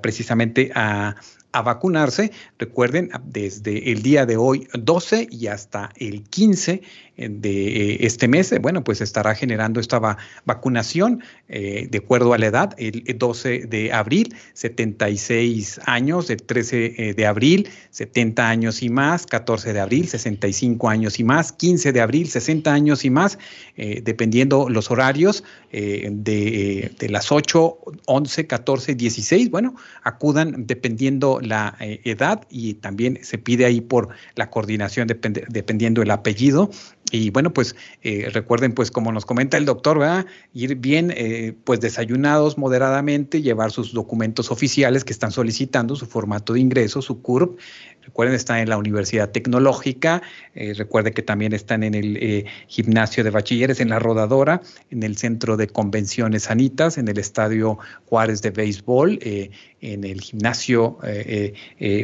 precisamente 0.01 0.71
a, 0.75 1.15
a 1.53 1.61
vacunarse. 1.61 2.31
Recuerden, 2.59 3.09
desde 3.23 3.91
el 3.91 4.01
día 4.01 4.25
de 4.25 4.35
hoy 4.37 4.67
12 4.73 5.29
y 5.31 5.47
hasta 5.47 5.91
el 5.97 6.23
15 6.23 6.81
de 7.15 7.91
eh, 7.93 7.97
este 8.01 8.27
mes, 8.27 8.51
eh, 8.51 8.59
bueno, 8.59 8.83
pues 8.83 8.99
estará 8.99 9.35
generando 9.35 9.79
esta 9.79 10.17
vacunación 10.45 11.23
eh, 11.47 11.87
de 11.89 11.97
acuerdo 11.99 12.33
a 12.33 12.39
la 12.39 12.47
edad, 12.47 12.75
el 12.77 13.03
12 13.17 13.67
de 13.67 13.93
abril, 13.93 14.35
76 14.53 15.79
años, 15.85 16.29
el 16.31 16.41
13 16.41 17.13
de 17.15 17.25
abril, 17.27 17.69
70 17.91 18.49
años 18.49 18.81
y 18.81 18.89
más, 18.89 19.27
14 19.27 19.73
de 19.73 19.79
abril, 19.79 20.07
65 20.07 20.89
años 20.89 21.19
y 21.19 21.23
más, 21.23 21.51
15 21.51 21.91
de 21.91 22.01
abril, 22.01 22.27
60 22.27 22.73
años 22.73 23.05
y 23.05 23.11
más, 23.11 23.37
dependiendo 23.75 24.69
los 24.69 24.89
horarios 24.89 25.43
de, 25.71 26.91
de 26.99 27.09
las 27.09 27.31
8, 27.31 27.77
11, 28.05 28.47
14, 28.47 28.95
16, 28.95 29.51
bueno, 29.51 29.75
acudan 30.03 30.65
dependiendo 30.65 31.39
la 31.47 31.75
edad 31.79 32.45
y 32.49 32.75
también 32.75 33.19
se 33.23 33.37
pide 33.37 33.65
ahí 33.65 33.81
por 33.81 34.09
la 34.35 34.49
coordinación 34.49 35.07
dependiendo 35.07 36.01
el 36.01 36.11
apellido 36.11 36.69
y 37.13 37.29
bueno, 37.29 37.53
pues 37.53 37.75
eh, 38.01 38.27
recuerden, 38.33 38.73
pues 38.73 38.89
como 38.89 39.11
nos 39.11 39.23
comenta 39.23 39.55
el 39.55 39.65
doctor, 39.65 39.99
¿verdad? 39.99 40.25
ir 40.51 40.77
bien, 40.77 41.13
eh, 41.15 41.53
pues 41.63 41.79
desayunados 41.79 42.57
moderadamente, 42.57 43.43
llevar 43.43 43.69
sus 43.69 43.93
documentos 43.93 44.49
oficiales 44.49 45.05
que 45.05 45.13
están 45.13 45.31
solicitando, 45.31 45.95
su 45.95 46.07
formato 46.07 46.53
de 46.53 46.61
ingreso, 46.61 47.03
su 47.03 47.21
CURP. 47.21 47.59
Recuerden, 48.01 48.35
están 48.35 48.57
en 48.57 48.69
la 48.69 48.77
Universidad 48.77 49.29
Tecnológica, 49.29 50.23
eh, 50.55 50.73
recuerden 50.75 51.13
que 51.13 51.21
también 51.21 51.53
están 51.53 51.83
en 51.83 51.93
el 51.93 52.47
gimnasio 52.67 53.23
de 53.23 53.29
bachilleres, 53.29 53.79
en 53.79 53.89
la 53.89 53.99
rodadora, 53.99 54.61
en 54.89 55.03
el 55.03 55.15
centro 55.15 55.55
de 55.55 55.67
convenciones 55.67 56.43
sanitas, 56.43 56.97
en 56.97 57.07
el 57.07 57.19
estadio 57.19 57.77
Juárez 58.07 58.41
de 58.41 58.49
béisbol, 58.49 59.19
en 59.21 60.03
el 60.03 60.19
gimnasio 60.19 60.97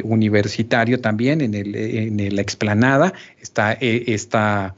universitario 0.04 1.00
también, 1.00 1.42
en, 1.42 1.54
el, 1.54 1.74
en 1.74 2.34
la 2.34 2.40
explanada, 2.40 3.12
está 3.40 3.72
esta 3.72 4.74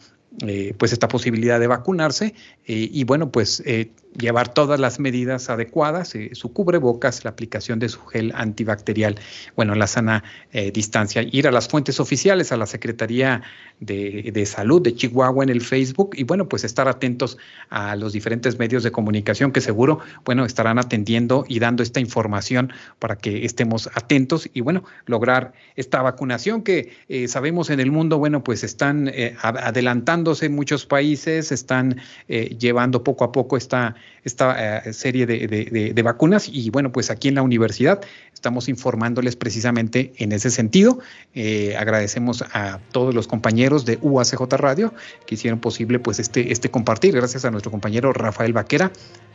eh, 0.47 0.75
pues 0.77 0.93
esta 0.93 1.09
posibilidad 1.09 1.61
de 1.61 1.67
vacunarse 1.67 2.35
eh, 2.67 2.89
y 2.91 3.05
bueno, 3.05 3.31
pues 3.31 3.63
eh, 3.67 3.93
llevar 4.19 4.53
todas 4.53 4.79
las 4.79 4.99
medidas 4.99 5.51
adecuadas, 5.51 6.15
su 6.33 6.53
cubrebocas, 6.53 7.25
la 7.25 7.31
aplicación 7.31 7.79
de 7.79 7.89
su 7.89 8.05
gel 8.07 8.33
antibacterial, 8.35 9.19
bueno, 9.57 9.75
la 9.75 9.87
sana 9.87 10.25
distancia, 10.73 11.23
ir 11.23 11.49
a 11.49 11.51
las 11.51 11.69
fuentes 11.69 12.01
oficiales, 12.01 12.53
a 12.53 12.57
la 12.57 12.67
Secretaría 12.67 13.43
de, 13.81 14.31
de, 14.33 14.47
Salud 14.47 14.83
de 14.83 14.95
Chihuahua 14.95 15.45
en 15.45 15.51
el 15.51 15.61
Facebook 15.61 16.11
y 16.15 16.25
bueno, 16.25 16.49
pues 16.49 16.65
estar 16.65 16.89
atentos 16.89 17.39
a 17.71 17.97
los 17.97 18.13
diferentes 18.13 18.59
medios 18.59 18.83
de 18.83 18.93
comunicación 18.93 19.51
que 19.53 19.61
seguro, 19.61 20.01
bueno, 20.25 20.45
estarán 20.45 20.79
atendiendo 20.79 21.45
y 21.49 21.59
dando 21.59 21.83
esta 21.83 22.01
información 22.01 22.73
para 22.99 23.17
que 23.17 23.45
estemos 23.45 23.89
atentos 23.95 24.49
y 24.53 24.61
bueno, 24.61 24.85
lograr 25.07 25.53
esta 25.77 26.03
vacunación 26.03 26.63
que 26.63 26.93
sabemos 27.29 27.71
en 27.71 27.81
el 27.81 27.91
mundo, 27.91 28.19
bueno, 28.19 28.45
pues 28.45 28.63
están 28.63 29.11
adelantando 29.43 30.23
en 30.41 30.55
muchos 30.55 30.87
países, 30.87 31.53
están 31.53 32.01
eh, 32.29 32.57
llevando 32.59 33.03
poco 33.03 33.25
a 33.25 33.33
poco 33.33 33.57
esta, 33.57 33.97
esta 34.25 34.79
eh, 34.87 34.93
serie 34.93 35.27
de, 35.27 36.03
vacunas. 36.03 36.49
Y 36.49 36.71
bueno, 36.71 36.93
pues 36.93 37.11
aquí 37.11 37.29
en 37.29 37.35
la 37.35 37.43
universidad 37.43 38.01
estamos 38.33 38.69
informándoles 38.69 39.37
precisamente 39.37 40.13
en 40.19 40.33
ese 40.33 40.51
sentido. 40.51 40.99
Eh, 41.35 41.77
agradecemos 41.77 42.43
a 42.53 42.79
todos 42.93 43.15
los 43.15 43.27
compañeros 43.27 43.85
de 43.85 43.99
UACJ 44.01 44.43
Radio 44.57 44.95
que 45.27 45.35
hicieron 45.35 45.61
posible 45.61 45.99
pues 45.99 46.19
este, 46.19 46.53
este 46.53 46.71
compartir, 46.71 47.15
gracias 47.15 47.45
a 47.45 47.51
nuestro 47.51 47.71
compañero 47.71 48.13
Rafael 48.13 48.53
Vaquera, 48.53 48.93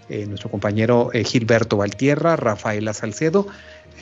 nuestro 0.10 0.50
compañero 0.50 1.12
Gilberto 1.14 1.76
Valtierra, 1.76 2.38
Rafaela 2.38 2.94
Salcedo, 2.94 3.46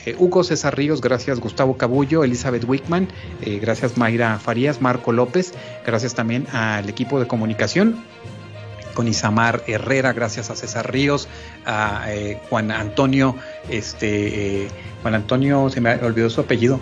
eh, 0.04 0.14
Hugo 0.18 0.44
César 0.44 0.76
Ríos, 0.76 1.00
gracias 1.00 1.40
Gustavo 1.40 1.76
Cabullo, 1.76 2.22
Elizabeth 2.22 2.64
Wickman, 2.64 3.08
eh, 3.42 3.58
gracias 3.60 3.96
Mayra 3.96 4.38
Farías, 4.38 4.80
Marco 4.80 5.12
López, 5.12 5.52
gracias 5.84 6.14
también 6.14 6.46
al 6.52 6.88
equipo 6.88 7.18
de 7.18 7.26
comunicación 7.26 7.96
con 8.96 9.06
Isamar 9.06 9.62
Herrera, 9.68 10.12
gracias 10.12 10.50
a 10.50 10.56
César 10.56 10.90
Ríos, 10.90 11.28
a 11.64 12.06
eh, 12.08 12.40
Juan 12.48 12.72
Antonio, 12.72 13.36
este, 13.68 14.66
Juan 15.02 15.14
Antonio, 15.14 15.70
se 15.70 15.80
me 15.80 15.94
olvidó 15.96 16.30
su 16.30 16.40
apellido, 16.40 16.80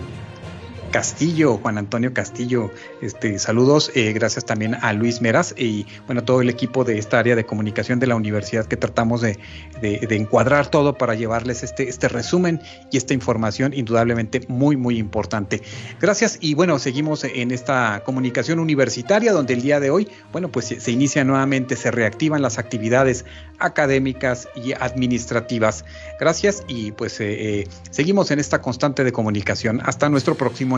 Castillo, 0.95 1.57
Juan 1.57 1.77
Antonio 1.77 2.13
Castillo. 2.13 2.71
Este, 3.01 3.37
saludos, 3.37 3.91
eh, 3.95 4.13
gracias 4.13 4.45
también 4.45 4.75
a 4.75 4.93
Luis 4.93 5.21
Meras 5.21 5.53
y 5.57 5.85
bueno, 6.05 6.23
todo 6.23 6.39
el 6.39 6.49
equipo 6.49 6.85
de 6.85 6.97
esta 6.97 7.19
área 7.19 7.35
de 7.35 7.45
comunicación 7.45 7.99
de 7.99 8.07
la 8.07 8.15
universidad 8.15 8.65
que 8.65 8.77
tratamos 8.77 9.19
de, 9.19 9.37
encuadrar 9.81 10.71
todo 10.71 10.97
para 10.97 11.13
llevarles 11.13 11.63
este, 11.63 11.89
este 11.89 12.07
resumen 12.07 12.61
y 12.93 12.95
esta 12.95 13.13
información 13.13 13.73
indudablemente 13.73 14.45
muy, 14.47 14.77
muy 14.77 14.97
importante. 14.97 15.61
Gracias 15.99 16.37
y 16.39 16.53
bueno, 16.53 16.79
seguimos 16.79 17.25
en 17.25 17.51
esta 17.51 18.01
comunicación 18.05 18.59
universitaria 18.59 19.33
donde 19.33 19.53
el 19.53 19.61
día 19.61 19.81
de 19.81 19.89
hoy, 19.89 20.07
bueno, 20.31 20.47
pues 20.49 20.67
se, 20.79 20.91
inicia 20.91 21.25
nuevamente, 21.25 21.75
se 21.75 21.91
reactivan 21.91 22.41
las 22.41 22.57
actividades 22.57 23.25
académicas 23.59 24.47
y 24.55 24.71
administrativas. 24.71 25.83
Gracias 26.21 26.63
y 26.69 26.93
pues 26.93 27.19
eh, 27.19 27.59
eh, 27.59 27.67
seguimos 27.91 28.31
en 28.31 28.39
esta 28.39 28.61
constante 28.61 29.03
de 29.03 29.11
comunicación. 29.11 29.81
Hasta 29.83 30.07
nuestro 30.07 30.35
próximo 30.35 30.77